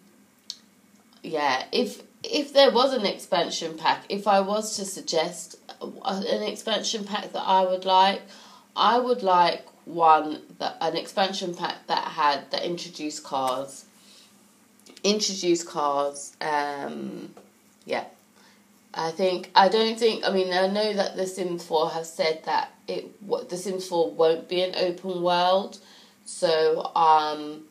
yeah, 1.24 1.64
if 1.72 2.02
if 2.24 2.52
there 2.52 2.72
was 2.72 2.94
an 2.94 3.06
expansion 3.06 3.78
pack, 3.78 4.04
if 4.10 4.28
I 4.28 4.42
was 4.42 4.76
to 4.76 4.86
suggest 4.86 5.58
an 5.82 6.44
expansion 6.44 7.06
pack 7.06 7.32
that 7.32 7.44
I 7.44 7.64
would 7.64 7.86
like, 7.86 8.22
I 8.76 9.00
would 9.00 9.24
like 9.24 9.66
one 9.90 10.42
that 10.60 10.78
an 10.82 10.96
expansion 10.96 11.54
pack 11.54 11.88
that 11.88 12.04
had 12.10 12.50
that 12.52 12.64
introduced 12.64 13.24
cars 13.24 13.86
introduced 15.04 15.68
cars. 15.68 16.36
Um, 16.42 17.34
yeah, 17.86 18.06
I 18.94 19.12
think 19.12 19.52
I 19.56 19.70
don't 19.70 19.98
think. 19.98 20.26
I 20.26 20.32
mean, 20.32 20.54
I 20.54 20.68
know 20.68 20.94
that 20.94 21.16
The 21.16 21.28
Sims 21.28 21.66
Four 21.66 21.90
have 21.90 22.06
said 22.06 22.44
that 22.46 22.72
it 22.88 23.10
what 23.22 23.50
The 23.50 23.58
Sims 23.58 23.88
Four 23.88 24.12
won't 24.12 24.50
be 24.50 24.62
an 24.62 24.76
open 24.76 25.22
world, 25.22 25.80
so 26.26 26.92
um, 26.96 27.64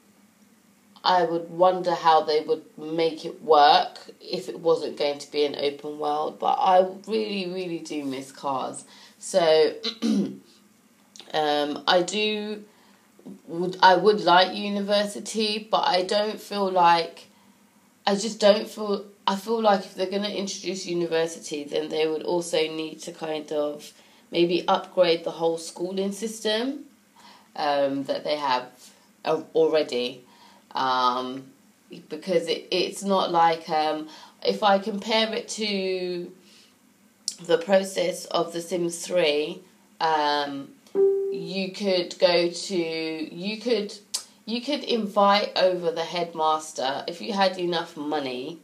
I 1.05 1.25
would 1.25 1.51
wonder 1.51 1.95
how 1.95 2.23
they 2.23 2.41
would 2.41 2.65
make 2.77 3.25
it 3.25 3.43
work 3.43 3.99
if 4.21 4.49
it 4.49 4.61
wasn't 4.61 4.99
going 4.99 5.19
to 5.19 5.31
be 5.31 5.45
an 5.45 5.57
open 5.57 5.99
world. 5.99 6.39
But 6.39 6.55
I 6.55 6.87
really, 7.07 7.51
really 7.53 7.81
do 7.81 8.05
miss 8.05 8.33
cars. 8.33 8.85
So 9.19 9.75
um, 11.35 11.83
I 11.87 12.03
do 12.03 12.65
would 13.47 13.77
I 13.83 13.97
would 13.97 14.21
like 14.23 14.57
university, 14.57 15.69
but 15.71 15.87
I 15.87 16.03
don't 16.03 16.41
feel 16.41 16.71
like 16.71 17.27
I 18.07 18.15
just 18.15 18.41
don't 18.41 18.69
feel 18.69 19.05
I 19.27 19.37
feel 19.37 19.61
like 19.61 19.81
if 19.81 19.95
they're 19.95 20.11
going 20.11 20.23
to 20.23 20.35
introduce 20.35 20.87
university, 20.87 21.65
then 21.65 21.89
they 21.89 22.07
would 22.07 22.23
also 22.23 22.59
need 22.59 23.01
to 23.03 23.13
kind 23.13 23.51
of 23.53 23.93
maybe 24.31 24.67
upgrade 24.67 25.25
the 25.25 25.31
whole 25.31 25.59
schooling 25.59 26.13
system 26.13 26.85
um, 27.57 28.05
that 28.05 28.25
they 28.25 28.37
have 28.37 28.71
already, 29.55 30.25
um, 30.75 31.45
because 32.09 32.47
it, 32.49 32.69
it's 32.71 33.03
not 33.03 33.31
like 33.31 33.69
um, 33.69 34.09
if 34.43 34.63
I 34.63 34.79
compare 34.79 35.35
it 35.35 35.49
to 35.49 36.33
the 37.43 37.59
process 37.59 38.25
of 38.27 38.53
The 38.53 38.61
Sims 38.61 39.07
Three. 39.07 39.63
Um, 40.01 40.69
you 41.31 41.73
could 41.73 42.19
go 42.19 42.51
to 42.51 42.77
you 42.77 43.61
could 43.61 43.97
you 44.47 44.63
could 44.63 44.83
invite 44.85 45.53
over 45.57 45.91
the 45.91 46.05
headmaster. 46.05 47.05
If 47.07 47.21
you 47.21 47.33
had 47.33 47.59
enough 47.59 47.97
money 47.97 48.59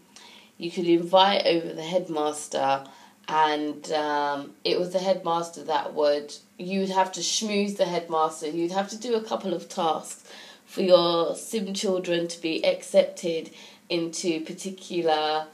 you 0.57 0.70
could 0.70 0.87
invite 0.87 1.46
over 1.46 1.72
the 1.72 1.83
headmaster 1.83 2.85
and 3.27 3.90
um, 3.92 4.53
it 4.64 4.79
was 4.79 4.92
the 4.92 4.98
headmaster 4.98 5.64
that 5.64 5.94
would 5.94 6.35
you 6.59 6.81
would 6.81 6.90
have 6.90 7.12
to 7.12 7.20
schmooze 7.20 7.77
the 7.77 7.87
headmaster. 7.87 8.48
You'd 8.48 8.72
have 8.72 8.88
to 8.90 8.98
do 8.98 9.14
a 9.14 9.22
couple 9.22 9.55
of 9.55 9.68
tasks 9.68 10.31
for 10.66 10.83
your 10.83 11.35
sim 11.35 11.74
children 11.74 12.29
to 12.29 12.40
be 12.40 12.64
accepted 12.64 13.50
into 13.88 14.40
particular 14.44 15.46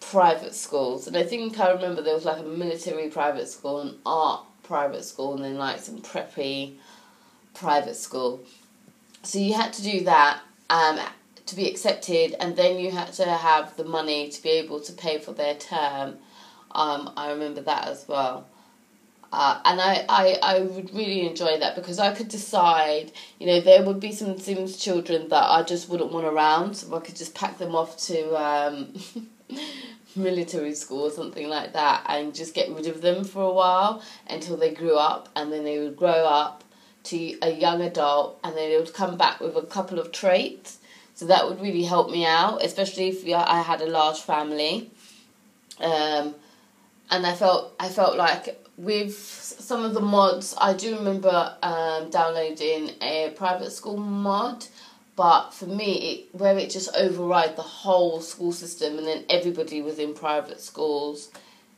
private 0.00 0.54
schools. 0.54 1.06
And 1.06 1.16
i 1.16 1.22
think 1.22 1.58
i 1.58 1.70
remember 1.70 2.02
there 2.02 2.14
was 2.14 2.24
like 2.24 2.38
a 2.38 2.44
military 2.44 3.08
private 3.08 3.48
school 3.48 3.80
an 3.80 3.98
art 4.04 4.42
private 4.66 5.04
school 5.04 5.34
and 5.34 5.44
then 5.44 5.56
like 5.56 5.80
some 5.80 6.00
preppy 6.00 6.74
private 7.54 7.96
school. 7.96 8.44
So 9.22 9.38
you 9.38 9.54
had 9.54 9.72
to 9.74 9.82
do 9.82 10.04
that 10.04 10.40
um, 10.70 10.98
to 11.46 11.56
be 11.56 11.68
accepted, 11.68 12.34
and 12.40 12.56
then 12.56 12.78
you 12.78 12.90
had 12.90 13.12
to 13.14 13.24
have 13.24 13.76
the 13.76 13.84
money 13.84 14.28
to 14.28 14.42
be 14.42 14.50
able 14.50 14.80
to 14.80 14.92
pay 14.92 15.18
for 15.18 15.32
their 15.32 15.54
term. 15.54 16.18
Um, 16.72 17.12
I 17.16 17.30
remember 17.30 17.62
that 17.62 17.88
as 17.88 18.06
well. 18.06 18.46
Uh, 19.32 19.60
and 19.64 19.80
I, 19.80 20.04
I, 20.08 20.38
I 20.42 20.60
would 20.60 20.94
really 20.94 21.26
enjoy 21.26 21.58
that 21.58 21.74
because 21.74 21.98
I 21.98 22.14
could 22.14 22.28
decide, 22.28 23.12
you 23.38 23.46
know, 23.46 23.60
there 23.60 23.82
would 23.82 24.00
be 24.00 24.12
some 24.12 24.38
Sims 24.38 24.76
children 24.76 25.28
that 25.28 25.50
I 25.50 25.62
just 25.62 25.88
wouldn't 25.88 26.12
want 26.12 26.26
around, 26.26 26.76
so 26.76 26.96
I 26.96 27.00
could 27.00 27.16
just 27.16 27.34
pack 27.34 27.58
them 27.58 27.74
off 27.74 27.96
to 28.06 28.34
um, 28.40 28.94
military 30.16 30.74
school 30.74 31.06
or 31.06 31.10
something 31.10 31.48
like 31.48 31.72
that 31.72 32.04
and 32.08 32.34
just 32.34 32.54
get 32.54 32.70
rid 32.70 32.86
of 32.86 33.00
them 33.02 33.24
for 33.24 33.42
a 33.42 33.52
while 33.52 34.02
until 34.28 34.56
they 34.56 34.72
grew 34.72 34.96
up 34.96 35.28
and 35.36 35.52
then 35.52 35.64
they 35.64 35.78
would 35.78 35.96
grow 35.96 36.24
up 36.24 36.64
to 37.04 37.38
a 37.42 37.50
young 37.50 37.82
adult 37.82 38.38
and 38.42 38.56
then 38.56 38.70
they 38.70 38.76
would 38.76 38.92
come 38.92 39.16
back 39.16 39.40
with 39.40 39.56
a 39.56 39.62
couple 39.62 39.98
of 39.98 40.12
traits. 40.12 40.78
So 41.14 41.26
that 41.26 41.48
would 41.48 41.60
really 41.60 41.84
help 41.84 42.10
me 42.10 42.26
out, 42.26 42.62
especially 42.62 43.08
if 43.08 43.26
I 43.26 43.62
had 43.62 43.80
a 43.80 43.86
large 43.86 44.20
family. 44.20 44.90
Um, 45.80 46.34
and 47.10 47.26
I 47.26 47.34
felt 47.34 47.74
I 47.78 47.88
felt 47.88 48.16
like 48.16 48.62
with 48.76 49.16
some 49.16 49.84
of 49.84 49.94
the 49.94 50.00
mods, 50.00 50.54
I 50.58 50.74
do 50.74 50.96
remember 50.96 51.56
um, 51.62 52.10
downloading 52.10 52.90
a 53.00 53.32
private 53.36 53.70
school 53.70 53.96
mod 53.96 54.66
but 55.16 55.50
for 55.54 55.64
me, 55.64 55.94
it, 55.94 56.38
where 56.38 56.58
it 56.58 56.68
just 56.68 56.94
override 56.94 57.56
the 57.56 57.62
whole 57.62 58.20
school 58.20 58.52
system 58.52 58.98
and 58.98 59.06
then 59.06 59.24
everybody 59.30 59.80
was 59.80 59.98
in 59.98 60.12
private 60.12 60.60
schools, 60.60 61.30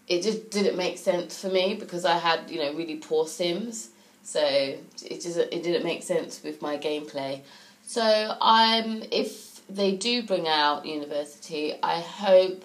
it 0.08 0.22
just 0.22 0.50
didn't 0.50 0.76
make 0.76 0.98
sense 0.98 1.40
for 1.40 1.48
me 1.48 1.74
because 1.74 2.04
I 2.04 2.18
had, 2.18 2.50
you 2.50 2.58
know, 2.58 2.74
really 2.74 2.96
poor 2.96 3.28
Sims. 3.28 3.90
So 4.24 4.40
it 4.42 5.20
just 5.20 5.38
it 5.38 5.62
didn't 5.62 5.84
make 5.84 6.02
sense 6.02 6.42
with 6.42 6.60
my 6.60 6.76
gameplay. 6.78 7.42
So 7.86 8.36
I'm 8.40 9.04
if 9.12 9.64
they 9.68 9.92
do 9.92 10.24
bring 10.24 10.48
out 10.48 10.84
university, 10.84 11.74
I 11.82 12.00
hope 12.00 12.64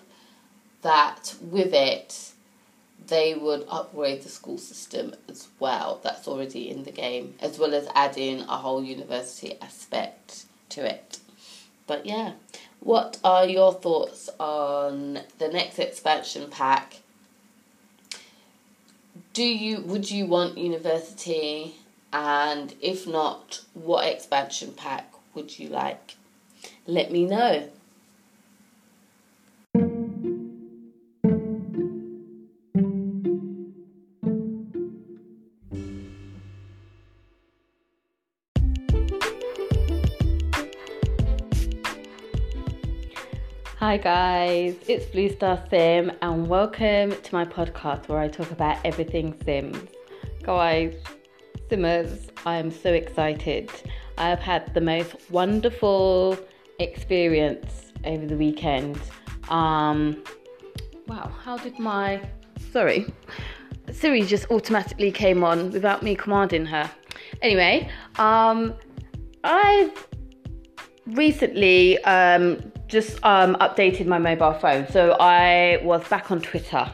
that 0.82 1.36
with 1.40 1.74
it 1.74 2.32
they 3.08 3.36
would 3.36 3.66
upgrade 3.70 4.24
the 4.24 4.30
school 4.30 4.58
system 4.58 5.14
as 5.30 5.48
well. 5.60 6.00
That's 6.04 6.28
already 6.28 6.70
in 6.70 6.84
the 6.84 6.92
game, 6.92 7.36
as 7.42 7.60
well 7.60 7.74
as 7.76 7.88
adding 7.94 8.42
a 8.42 8.58
whole 8.58 8.84
university 8.84 9.56
aspect 9.62 10.46
to 10.74 10.86
it. 10.86 11.20
But 11.88 12.06
yeah, 12.06 12.34
what 12.80 13.18
are 13.24 13.46
your 13.46 13.74
thoughts 13.74 14.30
on 14.40 15.20
the 15.38 15.48
next 15.48 15.80
expansion 15.80 16.50
pack? 16.50 17.02
Do 19.34 19.44
you 19.44 19.82
would 19.82 20.10
you 20.12 20.26
want 20.26 20.58
university? 20.58 21.76
And 22.12 22.76
if 22.80 23.08
not, 23.08 23.62
what 23.74 24.08
expansion 24.08 24.74
pack 24.74 25.12
would 25.34 25.58
you 25.58 25.70
like? 25.70 26.16
Let 26.86 27.12
me 27.12 27.26
know. 27.26 27.70
Hi 43.94 43.98
guys, 43.98 44.76
it's 44.88 45.06
Blue 45.06 45.30
Star 45.30 45.64
Sim 45.70 46.12
and 46.24 46.48
welcome 46.48 47.12
to 47.12 47.32
my 47.32 47.46
podcast 47.46 48.08
where 48.08 48.18
I 48.18 48.28
talk 48.28 48.50
about 48.50 48.84
everything 48.84 49.40
Sims. 49.46 49.78
Guys, 50.42 50.96
Simmers, 51.70 52.32
I 52.44 52.56
am 52.56 52.72
so 52.72 52.92
excited. 52.92 53.70
I 54.18 54.30
have 54.30 54.40
had 54.40 54.74
the 54.74 54.82
most 54.82 55.14
wonderful 55.30 56.40
experience 56.80 57.94
over 58.04 58.26
the 58.26 58.36
weekend. 58.36 59.00
Um, 59.50 60.24
wow, 61.06 61.32
how 61.44 61.58
did 61.58 61.78
my 61.78 62.20
sorry 62.72 63.06
Siri 63.92 64.24
just 64.24 64.50
automatically 64.50 65.12
came 65.12 65.44
on 65.44 65.70
without 65.70 66.02
me 66.02 66.16
commanding 66.16 66.66
her. 66.66 66.90
Anyway, 67.44 67.88
um, 68.18 68.74
I've 69.44 70.08
recently 71.06 72.04
um, 72.06 72.73
just 72.94 73.18
um, 73.26 73.56
updated 73.56 74.06
my 74.06 74.20
mobile 74.20 74.54
phone. 74.54 74.88
So 74.90 75.18
I 75.20 75.80
was 75.84 76.08
back 76.08 76.30
on 76.32 76.40
Twitter. 76.40 76.86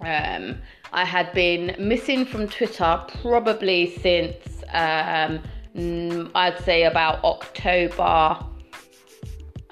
Um, 0.00 0.56
I 0.92 1.04
had 1.04 1.32
been 1.32 1.74
missing 1.78 2.24
from 2.24 2.46
Twitter 2.48 3.02
probably 3.20 3.98
since 3.98 4.36
um, 4.72 5.40
I'd 6.34 6.58
say 6.64 6.84
about 6.84 7.24
October. 7.24 8.38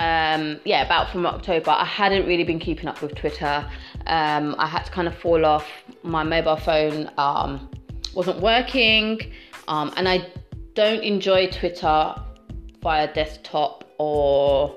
Um, 0.00 0.60
yeah, 0.64 0.84
about 0.84 1.10
from 1.10 1.24
October. 1.24 1.70
I 1.70 1.84
hadn't 1.84 2.26
really 2.26 2.44
been 2.44 2.58
keeping 2.58 2.88
up 2.88 3.00
with 3.00 3.14
Twitter. 3.14 3.64
Um, 4.06 4.56
I 4.58 4.66
had 4.66 4.84
to 4.86 4.90
kind 4.90 5.06
of 5.06 5.16
fall 5.16 5.46
off. 5.46 5.68
My 6.02 6.24
mobile 6.24 6.56
phone 6.56 7.10
um, 7.16 7.70
wasn't 8.12 8.40
working, 8.40 9.32
and 9.68 10.08
I 10.08 10.26
don't 10.74 11.02
enjoy 11.02 11.48
Twitter 11.50 12.14
via 12.82 13.12
desktop 13.12 13.84
or 13.98 14.76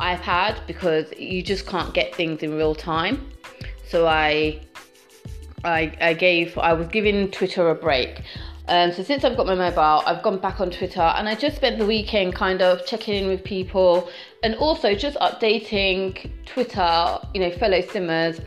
iPad 0.00 0.58
because 0.66 1.12
you 1.18 1.42
just 1.42 1.66
can't 1.66 1.92
get 1.94 2.14
things 2.14 2.42
in 2.42 2.54
real 2.54 2.74
time. 2.74 3.30
So 3.86 4.06
I, 4.06 4.60
I, 5.64 5.96
I 6.00 6.12
gave, 6.14 6.56
I 6.58 6.72
was 6.72 6.88
giving 6.88 7.30
Twitter 7.30 7.68
a 7.70 7.74
break. 7.74 8.22
Um, 8.68 8.92
so 8.92 9.02
since 9.02 9.24
I've 9.24 9.36
got 9.36 9.46
my 9.46 9.54
mobile, 9.54 10.02
I've 10.06 10.22
gone 10.22 10.38
back 10.38 10.60
on 10.60 10.70
Twitter 10.70 11.00
and 11.00 11.26
I 11.26 11.34
just 11.34 11.56
spent 11.56 11.78
the 11.78 11.86
weekend 11.86 12.34
kind 12.34 12.60
of 12.60 12.84
checking 12.84 13.14
in 13.14 13.28
with 13.28 13.42
people 13.42 14.10
and 14.42 14.54
also 14.56 14.94
just 14.94 15.16
updating 15.18 16.30
Twitter, 16.44 17.18
you 17.32 17.40
know, 17.40 17.50
fellow 17.50 17.80
simmers 17.80 18.40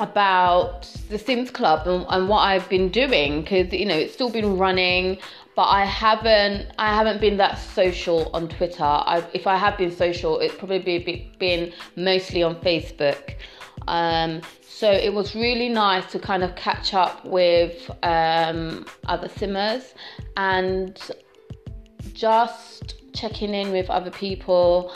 about 0.00 0.82
the 1.08 1.18
Sims 1.18 1.50
Club 1.50 1.86
and, 1.86 2.06
and 2.08 2.28
what 2.28 2.40
I've 2.40 2.68
been 2.68 2.88
doing 2.88 3.42
because 3.42 3.72
you 3.72 3.86
know 3.86 3.94
it's 3.94 4.12
still 4.12 4.30
been 4.30 4.58
running 4.58 5.18
but 5.56 5.64
I 5.64 5.84
haven't 5.84 6.72
I 6.78 6.94
haven't 6.94 7.20
been 7.20 7.36
that 7.38 7.58
social 7.58 8.30
on 8.34 8.48
Twitter. 8.48 8.82
I, 8.82 9.24
if 9.32 9.46
I 9.46 9.56
have 9.56 9.78
been 9.78 9.90
social, 9.90 10.40
it's 10.40 10.54
probably 10.54 11.32
been 11.38 11.72
mostly 11.96 12.42
on 12.42 12.56
Facebook. 12.56 13.36
Um, 13.86 14.40
so 14.62 14.90
it 14.90 15.12
was 15.12 15.34
really 15.34 15.68
nice 15.68 16.10
to 16.12 16.18
kind 16.18 16.42
of 16.42 16.56
catch 16.56 16.94
up 16.94 17.24
with 17.24 17.90
um, 18.02 18.86
other 19.06 19.28
simmers 19.28 19.94
and 20.36 20.98
just 22.12 22.94
checking 23.12 23.54
in 23.54 23.70
with 23.70 23.88
other 23.90 24.10
people, 24.10 24.92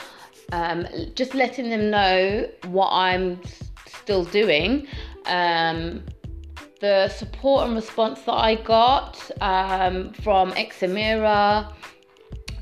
um, 0.53 0.87
just 1.14 1.35
letting 1.35 1.71
them 1.71 1.90
know 1.90 2.49
what 2.66 2.90
I'm 2.90 3.40
still 3.87 4.25
doing. 4.25 4.88
Um, 5.27 6.03
the 6.81 7.09
support 7.09 7.67
and 7.67 7.75
response 7.75 8.23
that 8.23 8.33
I 8.33 8.55
got 8.55 9.31
um, 9.41 10.12
from 10.12 10.53
Xmiramira, 10.53 11.73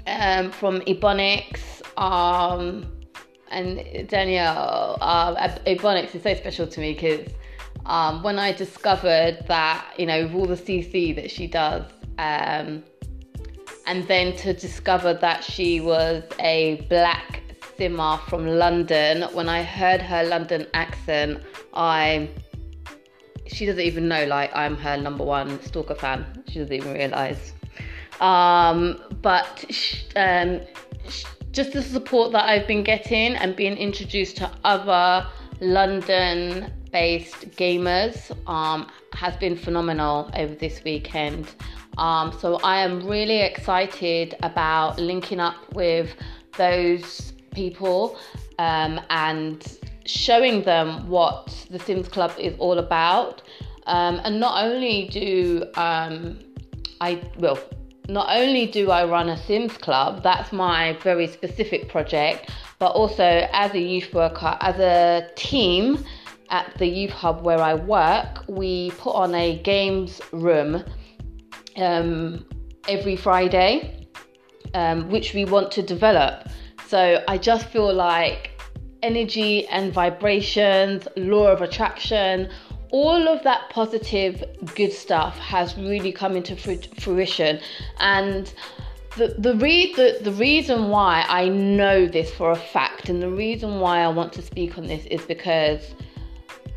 um, 0.06 0.50
from 0.50 0.80
Ebonix, 0.82 1.82
um, 1.98 2.90
and 3.50 4.08
Danielle. 4.08 4.98
Uh, 5.00 5.48
Ebonix 5.66 6.14
is 6.14 6.22
so 6.22 6.34
special 6.34 6.66
to 6.66 6.80
me 6.80 6.94
because 6.94 7.28
um, 7.84 8.22
when 8.22 8.38
I 8.38 8.52
discovered 8.52 9.44
that, 9.48 9.84
you 9.98 10.06
know, 10.06 10.22
with 10.24 10.34
all 10.34 10.46
the 10.46 10.56
CC 10.56 11.14
that 11.14 11.30
she 11.30 11.46
does, 11.46 11.84
um, 12.18 12.82
and 13.86 14.08
then 14.08 14.34
to 14.38 14.52
discover 14.52 15.14
that 15.14 15.44
she 15.44 15.80
was 15.80 16.24
a 16.40 16.84
black 16.88 17.42
simmer 17.76 18.18
from 18.28 18.46
London, 18.46 19.22
when 19.34 19.48
I 19.48 19.62
heard 19.62 20.00
her 20.02 20.24
London 20.24 20.66
accent, 20.74 21.42
I 21.74 22.28
she 23.48 23.66
doesn't 23.66 23.82
even 23.82 24.08
know 24.08 24.24
like 24.26 24.54
I'm 24.54 24.76
her 24.76 24.96
number 24.96 25.24
one 25.24 25.60
stalker 25.62 25.94
fan. 25.94 26.24
She 26.48 26.58
doesn't 26.58 26.72
even 26.72 26.92
realize. 26.92 27.52
Um, 28.20 29.00
but 29.22 29.64
um, 30.16 30.60
just 31.52 31.72
the 31.72 31.82
support 31.82 32.32
that 32.32 32.44
I've 32.44 32.66
been 32.66 32.82
getting 32.82 33.34
and 33.36 33.54
being 33.54 33.76
introduced 33.76 34.36
to 34.38 34.50
other 34.64 35.26
London-based 35.60 37.50
gamers 37.52 38.36
um, 38.48 38.90
has 39.12 39.36
been 39.36 39.56
phenomenal 39.56 40.30
over 40.34 40.54
this 40.54 40.82
weekend. 40.84 41.46
Um, 41.98 42.36
so 42.38 42.56
I 42.62 42.80
am 42.80 43.06
really 43.06 43.40
excited 43.40 44.34
about 44.42 44.98
linking 44.98 45.40
up 45.40 45.74
with 45.74 46.14
those 46.58 47.32
people 47.52 48.18
um, 48.58 49.00
and 49.08 49.78
showing 50.06 50.62
them 50.62 51.08
what 51.08 51.66
the 51.70 51.78
Sims 51.78 52.08
Club 52.08 52.32
is 52.38 52.54
all 52.58 52.78
about. 52.78 53.42
Um, 53.86 54.20
and 54.24 54.40
not 54.40 54.64
only 54.64 55.08
do 55.08 55.64
um, 55.76 56.38
I, 57.00 57.22
well, 57.38 57.58
not 58.08 58.28
only 58.30 58.66
do 58.66 58.90
I 58.90 59.04
run 59.04 59.28
a 59.28 59.36
Sims 59.36 59.76
Club, 59.78 60.22
that's 60.22 60.52
my 60.52 60.94
very 61.02 61.26
specific 61.26 61.88
project, 61.88 62.50
but 62.78 62.92
also 62.92 63.48
as 63.52 63.72
a 63.74 63.80
youth 63.80 64.12
worker, 64.14 64.56
as 64.60 64.78
a 64.78 65.28
team 65.34 66.04
at 66.50 66.72
the 66.78 66.86
youth 66.86 67.10
hub 67.10 67.44
where 67.44 67.60
I 67.60 67.74
work, 67.74 68.44
we 68.48 68.92
put 68.92 69.14
on 69.14 69.34
a 69.34 69.58
games 69.58 70.20
room 70.32 70.84
um, 71.76 72.46
every 72.88 73.16
Friday, 73.16 74.08
um, 74.74 75.10
which 75.10 75.34
we 75.34 75.44
want 75.44 75.70
to 75.72 75.82
develop. 75.82 76.48
So 76.86 77.22
I 77.26 77.38
just 77.38 77.66
feel 77.68 77.92
like 77.92 78.55
energy 79.06 79.66
and 79.68 79.92
vibrations, 79.92 81.06
law 81.16 81.46
of 81.46 81.62
attraction, 81.62 82.50
all 82.90 83.28
of 83.28 83.42
that 83.44 83.70
positive, 83.70 84.42
good 84.74 84.92
stuff 84.92 85.38
has 85.38 85.76
really 85.76 86.12
come 86.12 86.36
into 86.36 86.56
fruition. 87.04 87.60
And 87.98 88.52
the 89.16 89.28
the, 89.38 89.54
re- 89.56 89.94
the 89.94 90.18
the 90.22 90.32
reason 90.32 90.88
why 90.88 91.24
I 91.28 91.48
know 91.48 92.06
this 92.06 92.30
for 92.30 92.50
a 92.50 92.56
fact, 92.56 93.08
and 93.08 93.22
the 93.22 93.30
reason 93.30 93.80
why 93.80 94.00
I 94.00 94.08
want 94.08 94.32
to 94.34 94.42
speak 94.42 94.76
on 94.76 94.86
this 94.86 95.04
is 95.06 95.22
because 95.22 95.94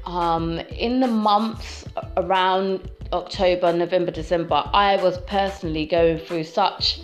um, 0.06 0.60
in 0.88 1.00
the 1.00 1.08
months 1.08 1.86
around 2.18 2.90
October, 3.12 3.74
November, 3.74 4.12
December, 4.12 4.64
I 4.74 4.96
was 4.98 5.18
personally 5.40 5.86
going 5.86 6.20
through 6.20 6.46
such 6.46 7.02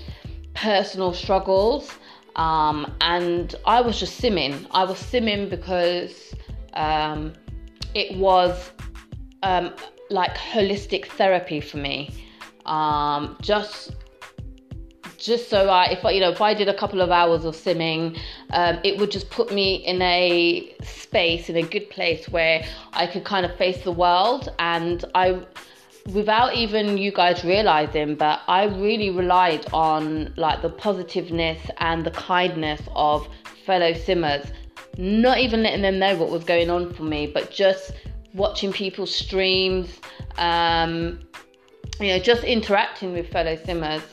personal 0.54 1.14
struggles 1.14 1.92
um, 2.36 2.94
and 3.02 3.56
I 3.66 3.82
was 3.82 4.00
just 4.00 4.22
simming. 4.22 4.68
I 4.72 4.84
was 4.84 4.98
simming 4.98 5.50
because 5.50 6.34
um, 6.74 7.34
it 7.94 8.18
was 8.18 8.72
um, 9.44 9.74
like 10.10 10.36
holistic 10.36 11.06
therapy 11.08 11.62
for 11.62 11.78
me. 11.78 12.12
Um, 12.66 13.38
just 13.42 13.92
just 15.18 15.50
so 15.50 15.70
I, 15.70 15.86
if 15.86 16.06
I, 16.06 16.12
you 16.12 16.22
know, 16.22 16.30
if 16.30 16.42
I 16.42 16.54
did 16.54 16.68
a 16.68 16.74
couple 16.74 17.02
of 17.02 17.10
hours 17.10 17.46
of 17.46 17.56
simming, 17.56 18.20
um, 18.52 18.80
it 18.84 19.00
would 19.00 19.10
just 19.10 19.30
put 19.32 19.52
me 19.52 19.76
in 19.76 20.02
a 20.02 20.76
space, 20.84 21.50
in 21.50 21.56
a 21.56 21.64
good 21.64 21.90
place 21.90 22.30
where 22.30 22.64
I 22.94 23.08
could 23.08 23.24
kind 23.24 23.46
of 23.46 23.56
face 23.58 23.84
the 23.84 23.92
world. 23.92 24.54
And 24.60 25.04
I, 25.16 25.42
without 26.14 26.54
even 26.54 26.98
you 26.98 27.12
guys 27.12 27.44
realizing 27.44 28.16
but 28.16 28.42
i 28.48 28.66
really 28.66 29.10
relied 29.10 29.66
on 29.74 30.32
like 30.38 30.62
the 30.62 30.70
positiveness 30.70 31.60
and 31.78 32.06
the 32.06 32.12
kindness 32.12 32.82
of 32.96 33.28
fellow 33.66 33.92
simmers 33.94 34.46
not 34.98 35.40
even 35.40 35.64
letting 35.64 35.82
them 35.82 35.98
know 35.98 36.16
what 36.16 36.30
was 36.30 36.44
going 36.44 36.70
on 36.70 36.94
for 36.94 37.04
me 37.04 37.26
but 37.26 37.50
just 37.50 37.92
watching 38.36 38.72
people's 38.72 39.14
streams 39.14 40.00
um, 40.38 41.20
you 42.00 42.08
know 42.08 42.20
just 42.20 42.44
interacting 42.44 43.12
with 43.12 43.28
fellow 43.32 43.56
simmers 43.66 44.04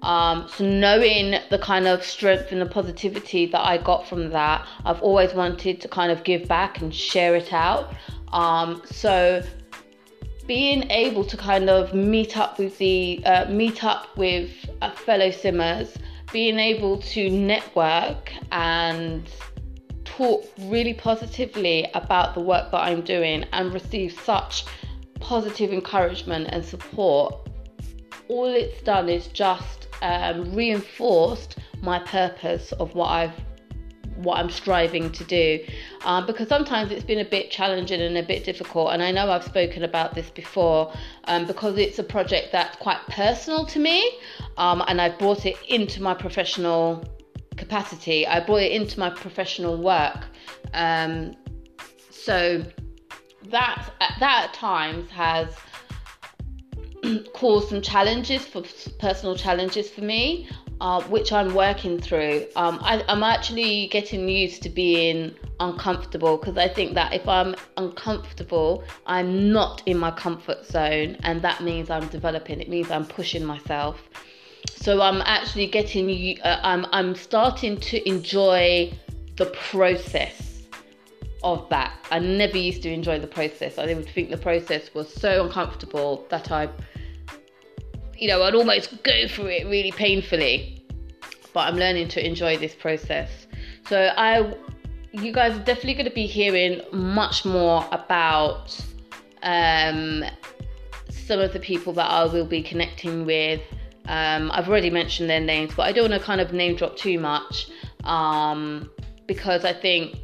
um, 0.00 0.48
so 0.48 0.64
knowing 0.64 1.38
the 1.50 1.58
kind 1.58 1.86
of 1.86 2.02
strength 2.04 2.52
and 2.52 2.60
the 2.62 2.66
positivity 2.66 3.44
that 3.44 3.60
i 3.60 3.76
got 3.76 4.08
from 4.08 4.30
that 4.30 4.66
i've 4.86 5.02
always 5.02 5.34
wanted 5.34 5.78
to 5.78 5.88
kind 5.88 6.10
of 6.10 6.24
give 6.24 6.48
back 6.48 6.80
and 6.80 6.94
share 6.94 7.36
it 7.36 7.52
out. 7.52 7.92
Um, 8.32 8.82
so 8.84 9.42
being 10.48 10.90
able 10.90 11.24
to 11.24 11.36
kind 11.36 11.68
of 11.68 11.94
meet 11.94 12.36
up 12.36 12.58
with 12.58 12.76
the 12.78 13.22
uh, 13.24 13.44
meet 13.50 13.84
up 13.84 14.16
with 14.16 14.50
uh, 14.80 14.90
fellow 14.90 15.30
simmers, 15.30 15.96
being 16.32 16.58
able 16.58 16.98
to 16.98 17.30
network 17.30 18.32
and 18.50 19.30
talk 20.06 20.44
really 20.62 20.94
positively 20.94 21.86
about 21.94 22.34
the 22.34 22.40
work 22.40 22.72
that 22.72 22.80
I'm 22.80 23.02
doing 23.02 23.44
and 23.52 23.72
receive 23.72 24.18
such 24.24 24.64
positive 25.20 25.70
encouragement 25.70 26.48
and 26.50 26.64
support, 26.64 27.48
all 28.28 28.46
it's 28.46 28.82
done 28.82 29.08
is 29.08 29.28
just 29.28 29.88
um, 30.00 30.54
reinforced 30.54 31.58
my 31.82 31.98
purpose 31.98 32.72
of 32.72 32.94
what 32.94 33.08
I've 33.08 33.47
what 34.18 34.38
I'm 34.38 34.50
striving 34.50 35.10
to 35.12 35.24
do. 35.24 35.64
Um, 36.04 36.26
because 36.26 36.48
sometimes 36.48 36.90
it's 36.90 37.04
been 37.04 37.20
a 37.20 37.24
bit 37.24 37.50
challenging 37.50 38.00
and 38.00 38.18
a 38.18 38.22
bit 38.22 38.44
difficult. 38.44 38.92
And 38.92 39.02
I 39.02 39.12
know 39.12 39.30
I've 39.30 39.44
spoken 39.44 39.84
about 39.84 40.14
this 40.14 40.28
before 40.30 40.92
um, 41.24 41.46
because 41.46 41.78
it's 41.78 41.98
a 41.98 42.02
project 42.02 42.48
that's 42.52 42.76
quite 42.76 42.98
personal 43.08 43.64
to 43.66 43.78
me. 43.78 44.18
Um, 44.56 44.82
and 44.88 45.00
I've 45.00 45.18
brought 45.18 45.46
it 45.46 45.56
into 45.68 46.02
my 46.02 46.14
professional 46.14 47.04
capacity, 47.56 48.26
I 48.26 48.40
brought 48.44 48.62
it 48.62 48.72
into 48.72 48.98
my 48.98 49.10
professional 49.10 49.76
work. 49.76 50.26
Um, 50.74 51.34
so 52.10 52.64
that, 53.50 53.90
that 53.98 54.48
at 54.48 54.54
times 54.54 55.10
has 55.10 55.48
caused 57.34 57.68
some 57.68 57.82
challenges 57.82 58.44
for 58.44 58.62
personal 58.98 59.36
challenges 59.36 59.90
for 59.90 60.02
me 60.02 60.48
uh, 60.80 61.02
which 61.04 61.32
I'm 61.32 61.54
working 61.54 62.00
through. 62.00 62.46
Um, 62.56 62.78
I, 62.82 63.04
I'm 63.08 63.22
actually 63.22 63.88
getting 63.88 64.28
used 64.28 64.62
to 64.62 64.68
being 64.68 65.34
uncomfortable 65.60 66.36
because 66.36 66.56
I 66.56 66.68
think 66.68 66.94
that 66.94 67.12
if 67.12 67.26
I'm 67.28 67.54
uncomfortable, 67.76 68.84
I'm 69.06 69.52
not 69.52 69.82
in 69.86 69.98
my 69.98 70.10
comfort 70.10 70.64
zone, 70.66 71.16
and 71.22 71.42
that 71.42 71.62
means 71.62 71.90
I'm 71.90 72.08
developing. 72.08 72.60
It 72.60 72.68
means 72.68 72.90
I'm 72.90 73.06
pushing 73.06 73.44
myself. 73.44 74.00
So 74.76 75.00
I'm 75.00 75.22
actually 75.22 75.66
getting. 75.66 76.40
Uh, 76.42 76.60
I'm 76.62 76.86
I'm 76.92 77.14
starting 77.14 77.78
to 77.80 78.08
enjoy 78.08 78.92
the 79.36 79.46
process 79.46 80.62
of 81.42 81.68
that. 81.70 81.92
I 82.10 82.18
never 82.18 82.58
used 82.58 82.82
to 82.82 82.92
enjoy 82.92 83.18
the 83.18 83.26
process. 83.26 83.78
I 83.78 83.86
would 83.94 84.08
think 84.08 84.30
the 84.30 84.36
process 84.36 84.92
was 84.94 85.12
so 85.12 85.44
uncomfortable 85.44 86.26
that 86.30 86.50
I 86.50 86.68
you 88.18 88.28
know, 88.28 88.42
I'd 88.42 88.54
almost 88.54 89.02
go 89.02 89.28
through 89.28 89.46
it 89.46 89.66
really 89.66 89.92
painfully. 89.92 90.74
But 91.54 91.60
I'm 91.60 91.76
learning 91.76 92.08
to 92.08 92.24
enjoy 92.24 92.58
this 92.58 92.74
process. 92.74 93.46
So 93.88 94.12
I 94.16 94.54
you 95.12 95.32
guys 95.32 95.56
are 95.56 95.64
definitely 95.64 95.94
going 95.94 96.04
to 96.08 96.14
be 96.14 96.26
hearing 96.26 96.82
much 96.92 97.44
more 97.44 97.86
about 97.90 98.78
um, 99.42 100.22
some 101.08 101.40
of 101.40 101.52
the 101.52 101.60
people 101.60 101.92
that 101.94 102.10
I 102.10 102.24
will 102.26 102.44
be 102.44 102.62
connecting 102.62 103.24
with. 103.24 103.62
Um, 104.06 104.50
I've 104.52 104.68
already 104.68 104.90
mentioned 104.90 105.30
their 105.30 105.40
names, 105.40 105.72
but 105.74 105.82
I 105.82 105.92
don't 105.92 106.10
want 106.10 106.20
to 106.20 106.26
kind 106.26 106.40
of 106.40 106.52
name 106.52 106.76
drop 106.76 106.96
too 106.96 107.18
much 107.18 107.68
um, 108.04 108.90
because 109.26 109.64
I 109.64 109.72
think 109.72 110.16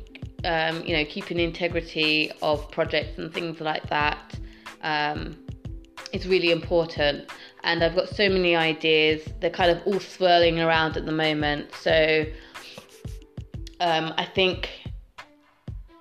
um, 0.44 0.84
you 0.84 0.96
know 0.96 1.04
keeping 1.04 1.38
integrity 1.38 2.30
of 2.42 2.70
projects 2.70 3.18
and 3.18 3.32
things 3.32 3.60
like 3.60 3.88
that 3.88 4.38
um, 4.82 5.36
is 6.12 6.26
really 6.26 6.50
important 6.50 7.30
and 7.64 7.82
I've 7.82 7.96
got 7.96 8.08
so 8.08 8.28
many 8.28 8.54
ideas. 8.54 9.26
They're 9.40 9.50
kind 9.50 9.70
of 9.70 9.84
all 9.86 9.98
swirling 9.98 10.60
around 10.60 10.96
at 10.96 11.06
the 11.06 11.12
moment. 11.12 11.72
So 11.74 12.24
um, 13.80 14.14
I 14.16 14.26
think 14.26 14.68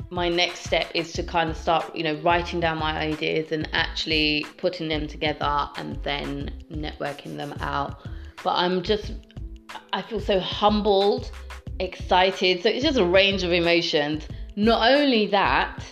my 0.10 0.30
next 0.30 0.60
step 0.60 0.92
is 0.94 1.12
to 1.14 1.24
kind 1.24 1.50
of 1.50 1.58
start, 1.58 1.96
you 1.96 2.04
know, 2.04 2.16
writing 2.22 2.60
down 2.60 2.78
my 2.78 2.96
ideas 2.98 3.52
and 3.52 3.68
actually 3.74 4.46
putting 4.58 4.90
them 4.90 5.08
together 5.08 5.70
and 5.78 5.96
then 6.04 6.52
networking 6.70 7.38
them 7.38 7.54
out. 7.62 8.08
But 8.44 8.54
I'm 8.56 8.84
just, 8.84 9.14
I 9.94 10.02
feel 10.02 10.20
so 10.20 10.40
humbled, 10.40 11.32
excited. 11.80 12.62
So 12.62 12.70
it's 12.70 12.84
just 12.84 13.00
a 13.00 13.06
range 13.06 13.44
of 13.44 13.52
emotions. 13.52 14.28
Not 14.56 14.92
only 14.92 15.28
that, 15.28 15.84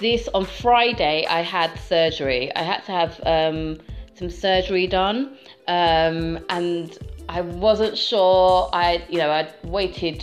this 0.00 0.28
on 0.34 0.44
Friday 0.44 1.24
I 1.26 1.40
had 1.40 1.78
surgery. 1.78 2.54
I 2.56 2.62
had 2.62 2.84
to 2.84 2.92
have 2.92 3.20
um, 3.24 3.78
some 4.20 4.30
surgery 4.30 4.86
done, 4.86 5.34
um, 5.66 6.38
and 6.50 6.98
I 7.28 7.40
wasn't 7.40 7.96
sure. 7.96 8.68
I, 8.70 9.02
you 9.08 9.16
know, 9.16 9.30
I'd 9.30 9.52
waited 9.64 10.22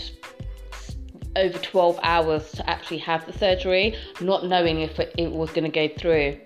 over 1.36 1.58
12 1.58 2.00
hours 2.04 2.52
to 2.52 2.70
actually 2.70 3.00
have 3.00 3.26
the 3.26 3.34
surgery, 3.34 3.96
not 4.22 4.46
knowing 4.46 4.82
if 4.82 5.00
it, 5.00 5.16
it 5.18 5.32
was 5.32 5.50
going 5.50 5.64
to 5.64 5.88
go 5.88 5.94
through, 5.98 6.40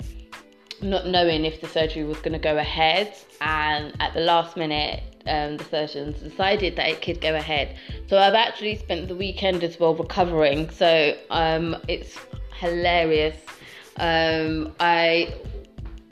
not 0.82 1.08
knowing 1.08 1.44
if 1.44 1.60
the 1.60 1.68
surgery 1.68 2.06
was 2.06 2.18
going 2.20 2.32
to 2.32 2.40
go 2.40 2.58
ahead, 2.58 3.14
and 3.42 3.94
at 4.00 4.14
the 4.14 4.22
last 4.22 4.58
minute. 4.58 5.04
Um, 5.28 5.58
the 5.58 5.66
surgeons 5.66 6.20
decided 6.20 6.76
that 6.78 6.90
it 6.90 7.04
could 7.04 7.22
go 7.22 7.36
ahead. 7.36 7.78
So 8.08 8.18
I've 8.18 8.34
actually 8.34 8.78
spent 8.78 9.08
the 9.08 9.16
weekend 9.16 9.64
as 9.64 9.80
well 9.80 9.94
recovering. 9.94 10.68
So 10.72 11.16
um, 11.30 11.76
it's 11.88 12.18
hilarious. 12.60 13.38
Um, 13.98 14.74
I 14.80 15.32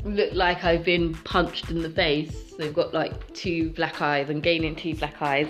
look 0.03 0.33
like 0.33 0.63
I've 0.63 0.83
been 0.83 1.13
punched 1.13 1.69
in 1.69 1.81
the 1.81 1.89
face. 1.89 2.53
They've 2.57 2.73
got 2.73 2.93
like 2.93 3.33
two 3.33 3.71
black 3.71 4.01
eyes 4.01 4.29
and 4.29 4.41
gaining 4.41 4.75
two 4.75 4.95
black 4.95 5.21
eyes, 5.21 5.47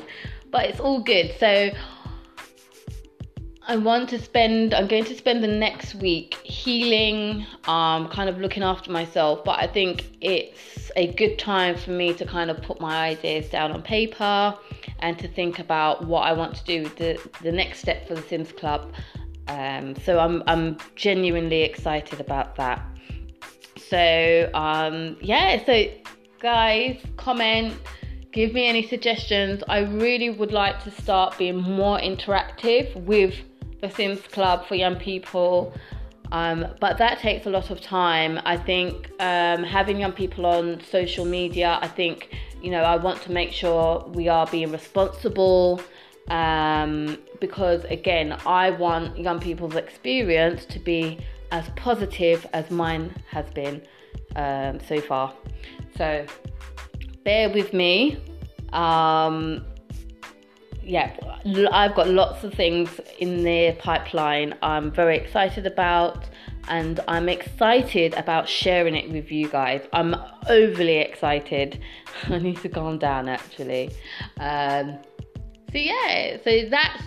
but 0.51 0.65
it's 0.65 0.79
all 0.79 1.01
good. 1.01 1.35
So 1.39 1.71
I 3.69 3.77
want 3.77 4.09
to 4.09 4.19
spend. 4.19 4.73
I'm 4.73 4.87
going 4.87 5.05
to 5.05 5.15
spend 5.15 5.43
the 5.43 5.47
next 5.47 5.93
week 5.93 6.33
healing, 6.43 7.45
um, 7.65 8.09
kind 8.09 8.27
of 8.27 8.39
looking 8.39 8.63
after 8.63 8.91
myself. 8.91 9.43
But 9.43 9.59
I 9.59 9.67
think 9.67 10.05
it's 10.21 10.91
a 10.95 11.13
good 11.13 11.37
time 11.37 11.77
for 11.77 11.91
me 11.91 12.13
to 12.15 12.25
kind 12.25 12.49
of 12.49 12.61
put 12.63 12.81
my 12.81 13.09
ideas 13.09 13.47
down 13.49 13.71
on 13.71 13.83
paper 13.83 14.57
and 15.01 15.19
to 15.19 15.27
think 15.27 15.59
about 15.59 16.05
what 16.05 16.21
I 16.21 16.33
want 16.33 16.55
to 16.55 16.63
do. 16.63 16.89
The 16.89 17.21
the 17.43 17.51
next 17.51 17.79
step 17.79 18.07
for 18.07 18.15
the 18.15 18.23
Sims 18.23 18.51
Club. 18.51 18.91
Um, 19.47 19.95
so 19.97 20.17
I'm 20.17 20.41
I'm 20.47 20.77
genuinely 20.95 21.61
excited 21.61 22.19
about 22.19 22.55
that. 22.55 22.83
So 23.89 24.49
um, 24.53 25.17
yeah, 25.21 25.63
so 25.65 25.85
guys, 26.39 26.99
comment, 27.17 27.73
give 28.31 28.53
me 28.53 28.67
any 28.67 28.87
suggestions. 28.87 29.63
I 29.67 29.79
really 29.79 30.29
would 30.29 30.51
like 30.51 30.83
to 30.83 30.91
start 30.91 31.37
being 31.37 31.57
more 31.57 31.97
interactive 31.99 32.95
with 33.03 33.35
the 33.81 33.89
Sims 33.89 34.21
Club 34.21 34.67
for 34.67 34.75
young 34.75 34.95
people. 34.95 35.73
Um, 36.31 36.67
but 36.79 36.99
that 36.99 37.19
takes 37.19 37.47
a 37.47 37.49
lot 37.49 37.71
of 37.71 37.81
time. 37.81 38.39
I 38.45 38.55
think 38.57 39.09
um, 39.19 39.63
having 39.63 39.99
young 39.99 40.11
people 40.11 40.45
on 40.45 40.79
social 40.91 41.25
media, 41.25 41.79
I 41.81 41.87
think, 41.87 42.29
you 42.61 42.69
know, 42.69 42.83
I 42.83 42.97
want 42.97 43.21
to 43.23 43.31
make 43.31 43.51
sure 43.51 44.05
we 44.13 44.27
are 44.27 44.45
being 44.45 44.71
responsible 44.71 45.81
um, 46.29 47.17
because, 47.39 47.83
again, 47.85 48.37
I 48.45 48.69
want 48.69 49.17
young 49.17 49.39
people's 49.39 49.75
experience 49.75 50.65
to 50.65 50.77
be 50.77 51.19
as 51.51 51.69
positive 51.75 52.45
as 52.53 52.69
mine 52.69 53.13
has 53.29 53.49
been 53.51 53.81
um, 54.35 54.79
so 54.87 55.01
far. 55.01 55.33
So 55.97 56.25
bear 57.23 57.49
with 57.49 57.73
me. 57.73 58.17
Um, 58.73 59.65
yeah, 60.83 61.15
I've 61.71 61.93
got 61.95 62.09
lots 62.09 62.43
of 62.43 62.53
things 62.53 62.99
in 63.19 63.43
the 63.43 63.75
pipeline 63.79 64.55
I'm 64.63 64.91
very 64.91 65.17
excited 65.17 65.67
about, 65.67 66.27
and 66.67 66.99
I'm 67.07 67.29
excited 67.29 68.13
about 68.15 68.49
sharing 68.49 68.95
it 68.95 69.09
with 69.11 69.31
you 69.31 69.49
guys. 69.49 69.87
I'm 69.93 70.15
overly 70.47 70.97
excited. 70.97 71.79
I 72.27 72.39
need 72.39 72.57
to 72.61 72.69
calm 72.69 72.97
down 72.97 73.29
actually. 73.29 73.91
Um, 74.39 74.97
so 75.71 75.77
yeah, 75.77 76.37
so 76.43 76.69
that's 76.69 77.03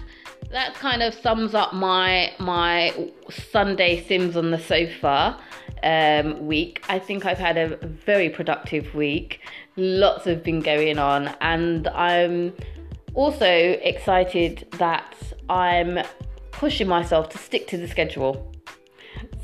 that 0.53 0.75
kind 0.75 1.03
of 1.03 1.15
sums 1.15 1.55
up 1.55 1.73
my 1.73 2.33
my 2.39 2.95
Sunday 3.31 4.05
Sims 4.07 4.37
on 4.37 4.51
the 4.51 4.59
sofa 4.59 5.39
um, 5.83 6.47
week. 6.47 6.85
I 6.89 6.99
think 6.99 7.27
I've 7.27 7.39
had 7.39 7.57
a 7.57 7.77
very 7.87 8.29
productive 8.29 8.95
week. 8.95 9.41
Lots 9.77 10.27
have 10.27 10.45
been 10.45 10.61
going 10.61 10.99
on, 10.99 11.35
and 11.41 11.89
I'm 11.89 12.55
also 13.15 13.47
excited 13.47 14.69
that 14.73 15.17
I'm 15.49 15.99
pushing 16.51 16.87
myself 16.87 17.31
to 17.31 17.39
stick 17.39 17.67
to 17.69 17.77
the 17.79 17.89
schedule. 17.89 18.53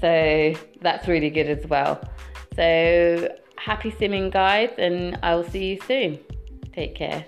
So 0.01 0.55
that's 0.83 1.09
really 1.09 1.31
good 1.31 1.49
as 1.49 1.67
well. 1.67 2.01
So 2.55 3.35
happy 3.57 3.91
simming, 3.91 4.31
guys, 4.31 4.71
and 4.79 5.19
I 5.23 5.35
will 5.35 5.49
see 5.49 5.71
you 5.71 5.81
soon. 5.87 6.19
Take 6.73 6.95
care. 6.95 7.25